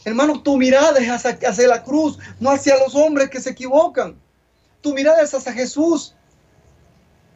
Hermano, 0.05 0.41
tu 0.41 0.57
mirada 0.57 0.97
es 0.99 1.09
hacia, 1.09 1.37
hacia, 1.49 1.67
la 1.67 1.83
cruz, 1.83 2.17
no 2.39 2.49
hacia 2.49 2.77
los 2.77 2.95
hombres 2.95 3.29
que 3.29 3.41
se 3.41 3.49
equivocan. 3.49 4.15
Tu 4.79 4.93
mirada 4.93 5.21
es 5.21 5.33
hacia 5.33 5.51
Jesús. 5.51 6.15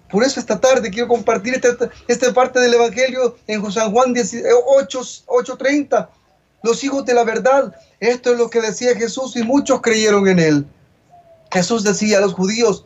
Por 0.10 0.24
eso 0.24 0.40
esta 0.40 0.58
tarde 0.58 0.90
quiero 0.90 1.10
compartir 1.10 1.62
esta, 2.08 2.34
parte 2.34 2.62
del 2.62 2.76
Evangelio 2.76 3.36
en 3.46 3.70
San 3.70 3.92
Juan 3.92 4.16
8.30. 4.16 6.08
Los 6.64 6.82
hijos 6.82 7.04
de 7.06 7.14
la 7.14 7.26
verdad. 7.26 7.76
Esto 8.00 8.32
es 8.32 8.40
lo 8.40 8.50
que 8.50 8.62
decía 8.62 8.96
Jesús 8.96 9.36
y 9.36 9.44
muchos 9.44 9.82
creyeron 9.82 10.30
en 10.30 10.40
él. 10.40 10.66
Jesús 11.52 11.84
decía 11.84 12.20
a 12.20 12.22
los 12.22 12.34
judíos 12.34 12.86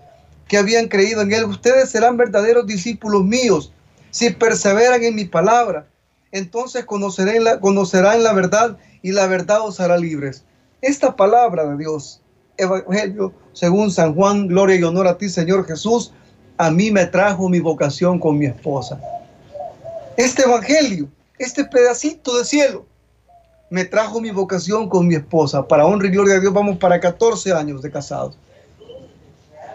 que 0.51 0.57
habían 0.57 0.89
creído 0.89 1.21
en 1.21 1.31
él, 1.31 1.45
ustedes 1.45 1.91
serán 1.91 2.17
verdaderos 2.17 2.67
discípulos 2.67 3.23
míos 3.23 3.71
si 4.09 4.31
perseveran 4.31 5.01
en 5.01 5.15
mi 5.15 5.23
palabra. 5.23 5.87
Entonces 6.33 6.83
conocerán 6.83 7.45
la, 7.45 7.61
conocerán 7.61 8.21
la 8.21 8.33
verdad 8.33 8.77
y 9.01 9.13
la 9.13 9.27
verdad 9.27 9.61
os 9.61 9.79
hará 9.79 9.97
libres. 9.97 10.43
Esta 10.81 11.15
palabra 11.15 11.65
de 11.67 11.77
Dios 11.77 12.21
Evangelio 12.57 13.33
según 13.53 13.91
San 13.91 14.13
Juan, 14.13 14.49
gloria 14.49 14.75
y 14.75 14.83
honor 14.83 15.07
a 15.07 15.17
ti, 15.17 15.29
Señor 15.29 15.65
Jesús, 15.65 16.11
a 16.57 16.69
mí 16.69 16.91
me 16.91 17.05
trajo 17.05 17.47
mi 17.47 17.61
vocación 17.61 18.19
con 18.19 18.37
mi 18.37 18.47
esposa. 18.47 18.99
Este 20.17 20.41
Evangelio, 20.41 21.07
este 21.39 21.63
pedacito 21.63 22.37
de 22.37 22.43
cielo, 22.43 22.85
me 23.69 23.85
trajo 23.85 24.19
mi 24.19 24.31
vocación 24.31 24.89
con 24.89 25.07
mi 25.07 25.15
esposa. 25.15 25.65
Para 25.65 25.85
honra 25.85 26.09
y 26.09 26.11
gloria 26.11 26.33
de 26.33 26.41
Dios, 26.41 26.53
vamos 26.53 26.77
para 26.77 26.99
14 26.99 27.53
años 27.53 27.81
de 27.81 27.89
casados. 27.89 28.37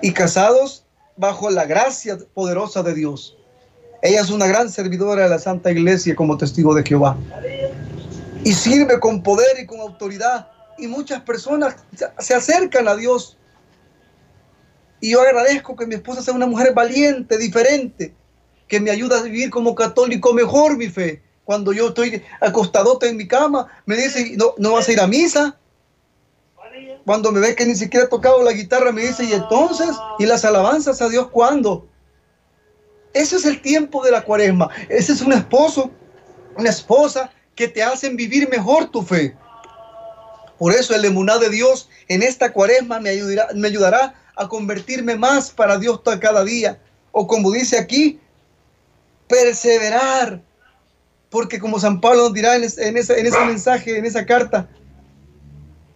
Y 0.03 0.13
casados 0.13 0.85
bajo 1.17 1.51
la 1.51 1.65
gracia 1.65 2.19
poderosa 2.35 2.83
de 2.83 2.95
Dios. 2.95 3.37
Ella 4.03 4.21
es 4.21 4.31
una 4.31 4.47
gran 4.47 4.71
servidora 4.71 5.25
de 5.25 5.31
la 5.31 5.39
Santa 5.39 5.71
Iglesia 5.71 6.15
como 6.15 6.37
testigo 6.37 6.75
de 6.75 6.85
Jehová. 6.85 7.17
Y 8.45 8.53
sirve 8.53 9.01
con 9.01 9.23
poder 9.23 9.59
y 9.61 9.67
con 9.67 9.81
autoridad 9.81 10.49
y 10.79 10.87
muchas 10.87 11.23
personas 11.23 11.77
se 12.19 12.35
acercan 12.35 12.89
a 12.89 12.97
Dios. 12.97 13.37
Y 15.01 15.11
yo 15.11 15.21
agradezco 15.21 15.77
que 15.77 15.87
mi 15.87 15.95
esposa 15.95 16.23
sea 16.23 16.35
una 16.35 16.47
mujer 16.47 16.73
valiente, 16.75 17.39
diferente, 17.39 18.15
que 18.69 18.81
me 18.81 18.91
ayuda 18.91 19.19
a 19.19 19.23
vivir 19.23 19.51
como 19.51 19.75
católico 19.75 20.33
mejor 20.33 20.77
mi 20.77 20.89
fe. 20.89 21.23
Cuando 21.45 21.73
yo 21.73 21.89
estoy 21.89 22.23
acostadote 22.41 23.09
en 23.09 23.17
mi 23.17 23.29
cama, 23.29 23.67
me 23.87 23.97
dice, 23.97 24.35
no, 24.37 24.55
no 24.59 24.73
vas 24.73 24.89
a 24.89 24.93
ir 24.93 25.01
a 25.01 25.07
misa. 25.07 25.59
Cuando 27.07 27.31
me 27.31 27.39
ve 27.39 27.55
que 27.55 27.65
ni 27.65 27.77
siquiera 27.77 28.07
he 28.07 28.09
tocado 28.09 28.43
la 28.43 28.51
guitarra, 28.51 28.91
me 28.91 29.03
dice, 29.03 29.23
¿y 29.23 29.33
entonces? 29.33 29.91
¿Y 30.19 30.27
las 30.27 30.45
alabanzas 30.45 31.01
a 31.01 31.09
Dios 31.09 31.29
cuándo? 31.29 31.87
Ese 33.15 33.37
es 33.37 33.45
el 33.45 33.63
tiempo 33.63 34.05
de 34.05 34.11
la 34.11 34.23
cuaresma. 34.23 34.71
Ese 34.89 35.13
es 35.13 35.21
un 35.21 35.33
esposo, 35.33 35.93
una 36.57 36.69
esposa 36.69 37.31
que 37.55 37.69
te 37.69 37.81
hacen 37.81 38.17
vivir 38.17 38.49
mejor 38.51 38.91
tu 38.91 39.03
fe. 39.03 39.37
Por 40.59 40.73
eso 40.73 40.97
el 40.97 41.05
emuná 41.05 41.39
de 41.39 41.49
Dios 41.49 41.89
en 42.09 42.25
esta 42.25 42.53
cuaresma 42.53 42.99
me 42.99 43.11
ayudará, 43.11 43.49
me 43.55 43.69
ayudará 43.69 44.15
a 44.35 44.49
convertirme 44.49 45.15
más 45.15 45.51
para 45.51 45.79
Dios 45.79 46.01
cada 46.21 46.43
día. 46.43 46.81
O 47.13 47.29
como 47.29 47.53
dice 47.53 47.79
aquí, 47.79 48.19
perseverar. 49.29 50.43
Porque 51.31 51.61
como 51.61 51.79
San 51.79 52.01
Pablo 52.01 52.25
nos 52.25 52.33
dirá 52.33 52.57
en 52.57 52.65
ese, 52.65 52.89
en 52.89 52.97
ese 52.97 53.45
mensaje, 53.45 53.97
en 53.97 54.07
esa 54.07 54.27
carta, 54.27 54.69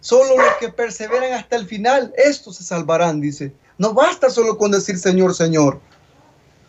solo 0.00 0.36
los 0.36 0.54
que 0.58 0.70
perseveran 0.70 1.32
hasta 1.32 1.56
el 1.56 1.66
final, 1.66 2.12
estos 2.16 2.56
se 2.56 2.64
salvarán, 2.64 3.20
dice. 3.20 3.52
No 3.78 3.94
basta 3.94 4.30
solo 4.30 4.58
con 4.58 4.70
decir 4.70 4.98
Señor, 4.98 5.34
Señor. 5.34 5.80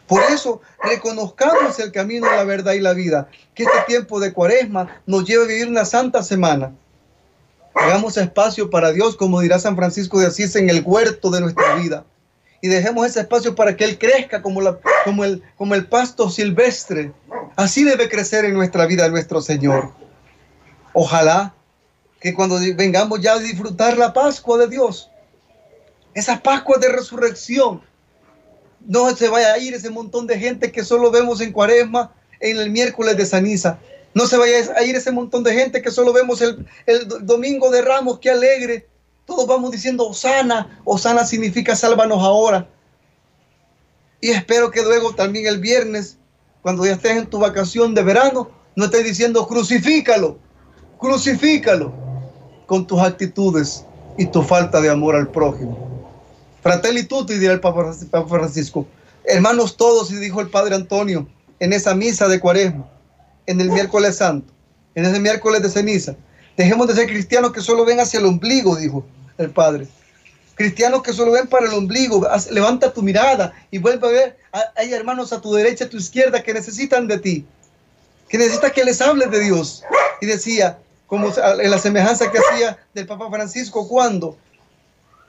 Por 0.07 0.21
eso 0.23 0.61
reconozcamos 0.83 1.79
el 1.79 1.91
camino, 1.91 2.27
la 2.29 2.43
verdad 2.43 2.73
y 2.73 2.79
la 2.79 2.93
vida. 2.93 3.29
Que 3.53 3.63
este 3.63 3.77
tiempo 3.87 4.19
de 4.19 4.33
cuaresma 4.33 5.01
nos 5.05 5.25
lleve 5.25 5.45
a 5.45 5.47
vivir 5.47 5.67
una 5.67 5.85
santa 5.85 6.21
semana 6.21 6.73
Hagamos 7.73 8.17
espacio 8.17 8.69
para 8.69 8.91
Dios, 8.91 9.15
como 9.15 9.39
dirá 9.39 9.57
San 9.59 9.75
Francisco 9.75 10.19
de 10.19 10.27
Asís, 10.27 10.55
en 10.55 10.69
el 10.69 10.83
huerto 10.85 11.29
de 11.31 11.41
nuestra 11.41 11.75
vida. 11.75 12.05
Y 12.61 12.67
dejemos 12.67 13.07
ese 13.07 13.21
espacio 13.21 13.55
para 13.55 13.75
que 13.75 13.85
Él 13.85 13.97
crezca 13.97 14.41
como, 14.41 14.61
el, 14.61 15.43
como 15.57 15.75
el 15.75 15.87
pasto 15.87 16.29
silvestre. 16.29 17.11
Así 17.55 17.83
debe 17.83 18.09
crecer 18.09 18.45
en 18.45 18.53
nuestra 18.53 18.85
vida 18.85 19.07
nuestro 19.09 19.41
Señor. 19.41 19.91
Ojalá 20.93 21.55
que 22.21 22.35
cuando 22.35 22.59
vengamos 22.75 23.19
ya 23.19 23.33
a 23.33 23.39
disfrutar 23.39 23.97
la 23.97 24.13
Pascua 24.13 24.59
de 24.59 24.67
Dios, 24.67 25.09
esa 26.13 26.41
Pascua 26.41 26.77
de 26.77 26.87
resurrección, 26.87 27.81
no 28.87 29.13
se 29.15 29.27
vaya 29.27 29.53
a 29.53 29.57
ir 29.57 29.73
ese 29.73 29.89
montón 29.89 30.27
de 30.27 30.37
gente 30.37 30.71
que 30.71 30.83
solo 30.83 31.09
vemos 31.09 31.41
en 31.41 31.51
cuaresma, 31.51 32.13
en 32.39 32.57
el 32.57 32.69
miércoles 32.69 33.17
de 33.17 33.25
ceniza. 33.25 33.79
No 34.13 34.27
se 34.27 34.37
vaya 34.37 34.71
a 34.75 34.83
ir 34.83 34.95
ese 34.95 35.11
montón 35.11 35.43
de 35.43 35.53
gente 35.53 35.81
que 35.81 35.89
solo 35.89 36.13
vemos 36.13 36.41
el, 36.41 36.67
domingo 37.21 37.71
de 37.71 37.81
Ramos, 37.81 38.19
qué 38.19 38.29
alegre. 38.29 38.87
Todos 39.25 39.47
vamos 39.47 39.71
diciendo 39.71 40.07
Osana. 40.07 40.79
Osana 40.85 41.25
significa 41.25 41.75
sálvanos 41.75 42.21
ahora. 42.21 42.67
Y 44.19 44.29
espero 44.29 44.69
que 44.69 44.83
luego 44.83 45.15
también 45.15 45.47
el 45.47 45.59
viernes, 45.59 46.17
cuando 46.61 46.85
ya 46.85 46.93
estés 46.93 47.17
en 47.17 47.27
tu 47.27 47.39
vacación 47.39 47.95
de 47.95 48.03
verano, 48.03 48.51
no 48.75 48.85
estés 48.85 49.05
diciendo 49.05 49.47
crucifícalo, 49.47 50.37
crucifícalo 50.99 52.00
con 52.71 52.87
tus 52.87 53.01
actitudes 53.01 53.83
y 54.17 54.27
tu 54.27 54.43
falta 54.43 54.79
de 54.79 54.89
amor 54.89 55.13
al 55.13 55.27
prójimo. 55.27 56.07
Fratelli 56.63 57.03
tutti, 57.03 57.37
dirá 57.37 57.51
el 57.51 57.59
Papa 57.59 57.93
Francisco. 58.29 58.87
Hermanos 59.25 59.75
todos, 59.75 60.09
y 60.09 60.15
dijo 60.15 60.39
el 60.39 60.49
Padre 60.49 60.75
Antonio 60.75 61.27
en 61.59 61.73
esa 61.73 61.93
misa 61.95 62.29
de 62.29 62.39
cuaresma 62.39 62.89
en 63.45 63.59
el 63.59 63.71
miércoles 63.71 64.15
santo, 64.15 64.53
en 64.95 65.03
ese 65.03 65.19
miércoles 65.19 65.61
de 65.61 65.69
ceniza. 65.69 66.15
Dejemos 66.55 66.87
de 66.87 66.95
ser 66.95 67.07
cristianos 67.07 67.51
que 67.51 67.59
solo 67.59 67.83
ven 67.83 67.99
hacia 67.99 68.21
el 68.21 68.25
ombligo, 68.25 68.77
dijo 68.77 69.03
el 69.37 69.49
Padre. 69.49 69.89
Cristianos 70.55 71.03
que 71.03 71.11
solo 71.11 71.33
ven 71.33 71.47
para 71.47 71.65
el 71.65 71.73
ombligo, 71.73 72.25
levanta 72.51 72.93
tu 72.93 73.01
mirada 73.01 73.51
y 73.69 73.79
vuelve 73.79 74.07
a 74.07 74.11
ver, 74.11 74.37
hay 74.77 74.93
hermanos 74.93 75.33
a 75.33 75.41
tu 75.41 75.53
derecha, 75.53 75.83
a 75.83 75.89
tu 75.89 75.97
izquierda 75.97 76.41
que 76.41 76.53
necesitan 76.53 77.05
de 77.05 77.19
ti, 77.19 77.45
que 78.29 78.37
necesitan 78.37 78.71
que 78.71 78.85
les 78.85 79.01
hables 79.01 79.29
de 79.29 79.41
Dios. 79.41 79.83
Y 80.21 80.25
decía, 80.25 80.77
como 81.11 81.27
en 81.27 81.69
la 81.69 81.77
semejanza 81.77 82.31
que 82.31 82.37
hacía 82.37 82.79
del 82.93 83.05
Papa 83.05 83.29
Francisco, 83.29 83.85
cuando 83.85 84.37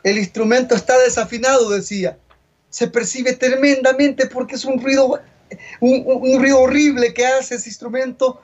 el 0.04 0.16
instrumento 0.16 0.76
está 0.76 0.96
desafinado, 0.96 1.70
decía, 1.70 2.16
se 2.70 2.86
percibe 2.86 3.32
tremendamente 3.32 4.26
porque 4.26 4.54
es 4.54 4.64
un 4.64 4.80
ruido 4.80 5.18
un, 5.80 6.38
ruido 6.38 6.60
horrible 6.60 7.12
que 7.12 7.26
hace 7.26 7.56
ese 7.56 7.68
instrumento 7.68 8.40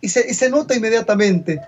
y 0.00 0.10
se, 0.10 0.30
y 0.30 0.34
se 0.34 0.48
nota 0.48 0.76
inmediatamente. 0.76 1.60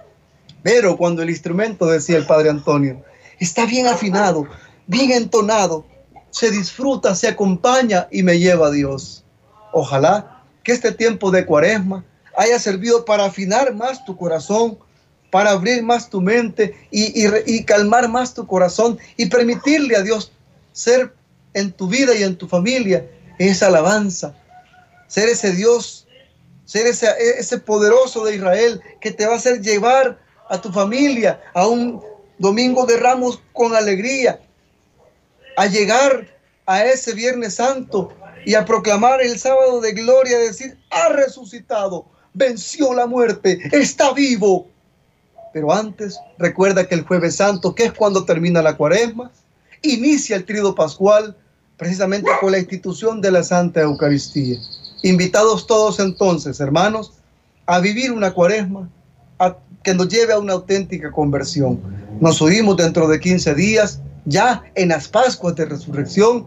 Pero 0.63 0.97
cuando 0.97 1.23
el 1.23 1.31
instrumento, 1.31 1.87
decía 1.87 2.17
el 2.17 2.25
padre 2.25 2.51
Antonio, 2.51 3.03
está 3.41 3.67
bien 3.67 3.89
afinado, 3.89 4.47
bien 4.87 5.11
entonado, 5.11 5.85
se 6.31 6.53
disfruta, 6.53 7.17
se 7.17 7.27
acompaña 7.27 8.07
y 8.13 8.23
me 8.23 8.39
lleva 8.39 8.69
a 8.69 8.71
Dios. 8.71 9.25
Ojalá 9.73 10.45
que 10.63 10.71
este 10.71 10.93
tiempo 10.93 11.33
de 11.33 11.45
cuaresma 11.45 12.05
haya 12.37 12.61
servido 12.61 13.05
para 13.05 13.25
afinar 13.25 13.75
más 13.75 14.05
tu 14.05 14.17
corazón, 14.17 14.79
para 15.31 15.51
abrir 15.51 15.83
más 15.83 16.09
tu 16.09 16.21
mente 16.21 16.75
y, 16.91 17.65
calmar 17.65 18.09
más 18.09 18.35
tu 18.35 18.47
corazón 18.47 18.99
y 19.17 19.27
permitirle 19.27 19.97
a 19.97 20.03
Dios 20.03 20.33
ser 20.73 21.13
en 21.55 21.73
tu 21.73 21.89
vida 21.89 22.15
y 22.15 22.23
en 22.23 22.37
tu 22.37 22.49
familia 22.49 23.07
esa 23.39 23.67
alabanza, 23.67 24.35
ser 25.07 25.29
ese 25.29 25.53
Dios, 25.53 26.07
ser 26.65 26.87
ese, 26.87 27.09
ese 27.39 27.59
poderoso 27.59 28.25
de 28.25 28.37
Israel 28.37 28.81
que 29.01 29.11
te 29.11 29.27
va 29.27 29.35
a 29.35 29.37
hacer 29.37 29.61
llevar 29.61 30.19
a 30.49 30.61
tu 30.61 30.73
familia 30.73 31.41
a 31.55 31.67
un 31.67 32.03
domingo 32.39 32.87
de 32.87 32.97
ramos 32.97 33.41
con 33.53 33.75
alegría, 33.75 34.41
a 35.57 35.67
llegar 35.67 36.27
a 36.67 36.85
ese 36.85 37.15
Viernes 37.15 37.55
Santo 37.55 38.13
y 38.45 38.55
a 38.55 38.65
proclamar 38.65 39.21
el 39.21 39.39
sábado 39.39 39.81
de 39.81 39.93
gloria, 39.93 40.39
decir, 40.39 40.79
ha 40.91 41.09
resucitado, 41.11 42.07
venció 42.33 42.95
la 42.95 43.07
muerte, 43.07 43.59
está 43.73 44.13
vivo. 44.13 44.69
Pero 45.53 45.73
antes, 45.73 46.19
recuerda 46.39 46.87
que 46.87 46.95
el 46.95 47.05
jueves 47.05 47.37
santo, 47.37 47.75
que 47.75 47.85
es 47.85 47.93
cuando 47.93 48.25
termina 48.25 48.63
la 48.63 48.77
cuaresma, 48.77 49.31
inicia 49.83 50.37
el 50.37 50.45
trido 50.45 50.75
pascual 50.75 51.37
precisamente 51.77 52.29
con 52.41 52.53
la 52.53 52.59
institución 52.59 53.21
de 53.21 53.31
la 53.31 53.43
Santa 53.43 53.81
Eucaristía. 53.81 54.59
Invitados 55.03 55.67
todos 55.67 56.01
entonces, 56.01 56.59
hermanos, 56.61 57.13
a 57.67 57.79
vivir 57.79 58.13
una 58.13 58.33
cuaresma 58.33 58.91
que 59.85 59.95
nos 59.95 60.09
lleve 60.09 60.33
a 60.33 60.39
una 60.39 60.55
auténtica 60.55 61.13
conversión. 61.13 61.81
Nos 62.21 62.43
oímos 62.43 62.77
dentro 62.77 63.07
de 63.07 63.21
15 63.21 63.55
días, 63.55 64.01
ya 64.25 64.65
en 64.75 64.89
las 64.89 65.07
Pascuas 65.07 65.55
de 65.55 65.67
Resurrección. 65.67 66.47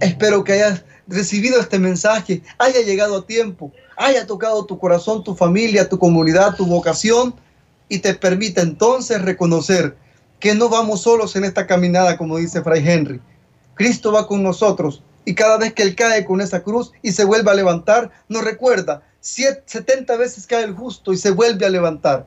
Espero 0.00 0.42
que 0.42 0.54
hayas 0.54 0.82
recibido 1.06 1.60
este 1.60 1.78
mensaje, 1.78 2.42
haya 2.56 2.80
llegado 2.80 3.18
a 3.18 3.26
tiempo, 3.26 3.70
haya 3.98 4.26
tocado 4.26 4.64
tu 4.64 4.78
corazón, 4.78 5.22
tu 5.22 5.34
familia, 5.34 5.88
tu 5.88 5.98
comunidad, 5.98 6.56
tu 6.56 6.64
vocación 6.64 7.34
y 7.90 7.98
te 7.98 8.14
permita 8.14 8.62
entonces 8.62 9.20
reconocer 9.20 9.96
que 10.38 10.54
no 10.54 10.70
vamos 10.70 11.02
solos 11.02 11.36
en 11.36 11.44
esta 11.44 11.66
caminada, 11.66 12.16
como 12.16 12.38
dice 12.38 12.62
Fray 12.62 12.88
Henry. 12.88 13.20
Cristo 13.74 14.12
va 14.12 14.26
con 14.26 14.42
nosotros 14.42 15.02
y 15.24 15.34
cada 15.34 15.58
vez 15.58 15.74
que 15.74 15.82
Él 15.82 15.94
cae 15.94 16.24
con 16.24 16.40
esa 16.40 16.62
cruz 16.62 16.92
y 17.02 17.12
se 17.12 17.24
vuelve 17.24 17.50
a 17.50 17.54
levantar, 17.54 18.10
nos 18.28 18.44
recuerda, 18.44 19.02
70 19.20 20.16
veces 20.16 20.46
cae 20.46 20.64
el 20.64 20.72
justo 20.72 21.12
y 21.12 21.18
se 21.18 21.32
vuelve 21.32 21.66
a 21.66 21.70
levantar, 21.70 22.24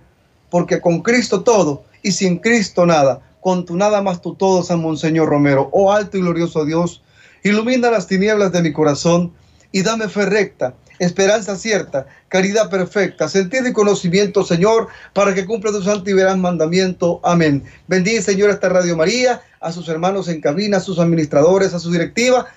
porque 0.52 0.80
con 0.82 1.02
Cristo 1.02 1.44
todo 1.44 1.86
y 2.04 2.12
sin 2.12 2.38
Cristo 2.38 2.86
nada, 2.86 3.22
con 3.40 3.66
tu 3.66 3.76
nada 3.76 4.02
más 4.02 4.22
tu 4.22 4.36
todo, 4.36 4.64
San 4.64 4.82
Monseñor 4.82 5.30
Romero. 5.30 5.70
Oh 5.72 5.94
alto 5.94 6.18
y 6.18 6.22
glorioso 6.22 6.66
Dios, 6.66 7.02
ilumina 7.42 7.90
las 7.90 8.08
tinieblas 8.08 8.52
de 8.52 8.62
mi 8.62 8.74
corazón 8.74 9.34
y 9.72 9.82
dame 9.82 10.10
fe 10.10 10.26
recta 10.26 10.76
esperanza 11.00 11.56
cierta, 11.56 12.08
caridad 12.30 12.70
perfecta, 12.70 13.28
sentido 13.28 13.68
y 13.68 13.74
conocimiento, 13.74 14.44
Señor, 14.44 14.88
para 15.14 15.34
que 15.34 15.46
cumpla 15.46 15.72
tu 15.72 15.82
santo 15.82 16.10
y 16.10 16.14
verás 16.14 16.38
mandamiento. 16.38 17.20
Amén. 17.24 17.64
Bendiga, 17.88 18.22
Señor, 18.22 18.50
esta 18.50 18.70
Radio 18.70 18.96
María, 18.96 19.42
a 19.60 19.72
sus 19.72 19.88
hermanos 19.90 20.28
en 20.28 20.42
cabina, 20.42 20.78
a 20.78 20.82
sus 20.82 21.00
administradores, 21.00 21.74
a 21.74 21.80
su 21.80 21.92
directiva, 21.92 22.48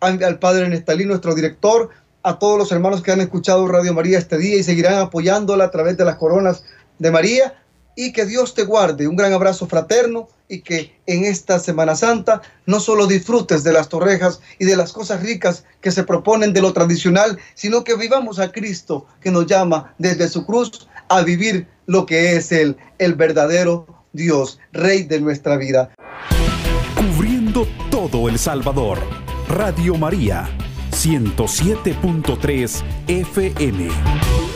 al 0.00 0.38
Padre 0.38 0.68
Nestalí, 0.68 1.04
nuestro 1.04 1.34
director, 1.34 1.90
a 2.22 2.38
todos 2.38 2.58
los 2.58 2.72
hermanos 2.72 3.02
que 3.02 3.12
han 3.12 3.20
escuchado 3.20 3.66
Radio 3.66 3.94
María 3.94 4.18
este 4.18 4.38
día 4.38 4.56
y 4.56 4.62
seguirán 4.62 4.98
apoyándola 4.98 5.64
a 5.64 5.70
través 5.70 5.96
de 5.96 6.04
las 6.04 6.16
coronas 6.16 6.64
de 6.98 7.10
María 7.10 7.54
y 8.06 8.12
que 8.12 8.24
Dios 8.24 8.54
te 8.54 8.64
guarde. 8.64 9.06
Un 9.06 9.16
gran 9.16 9.34
abrazo 9.34 9.66
fraterno 9.66 10.28
y 10.48 10.62
que 10.62 10.96
en 11.06 11.24
esta 11.24 11.58
Semana 11.58 11.94
Santa 11.94 12.40
no 12.64 12.80
solo 12.80 13.06
disfrutes 13.06 13.62
de 13.62 13.74
las 13.74 13.90
torrejas 13.90 14.40
y 14.58 14.64
de 14.64 14.74
las 14.74 14.94
cosas 14.94 15.22
ricas 15.22 15.64
que 15.82 15.90
se 15.90 16.04
proponen 16.04 16.54
de 16.54 16.62
lo 16.62 16.72
tradicional, 16.72 17.38
sino 17.54 17.84
que 17.84 17.96
vivamos 17.96 18.38
a 18.38 18.52
Cristo 18.52 19.06
que 19.20 19.30
nos 19.30 19.46
llama 19.46 19.94
desde 19.98 20.28
su 20.28 20.46
cruz 20.46 20.88
a 21.08 21.20
vivir 21.20 21.66
lo 21.84 22.06
que 22.06 22.36
es 22.36 22.52
Él, 22.52 22.78
el 22.98 23.14
verdadero 23.16 23.86
Dios, 24.14 24.58
Rey 24.72 25.02
de 25.02 25.20
nuestra 25.20 25.58
vida. 25.58 25.90
Cubriendo 26.96 27.68
todo 27.90 28.30
El 28.30 28.38
Salvador, 28.38 28.98
Radio 29.46 29.94
María, 29.96 30.48
107.3 30.92 32.82
FM. 33.08 34.49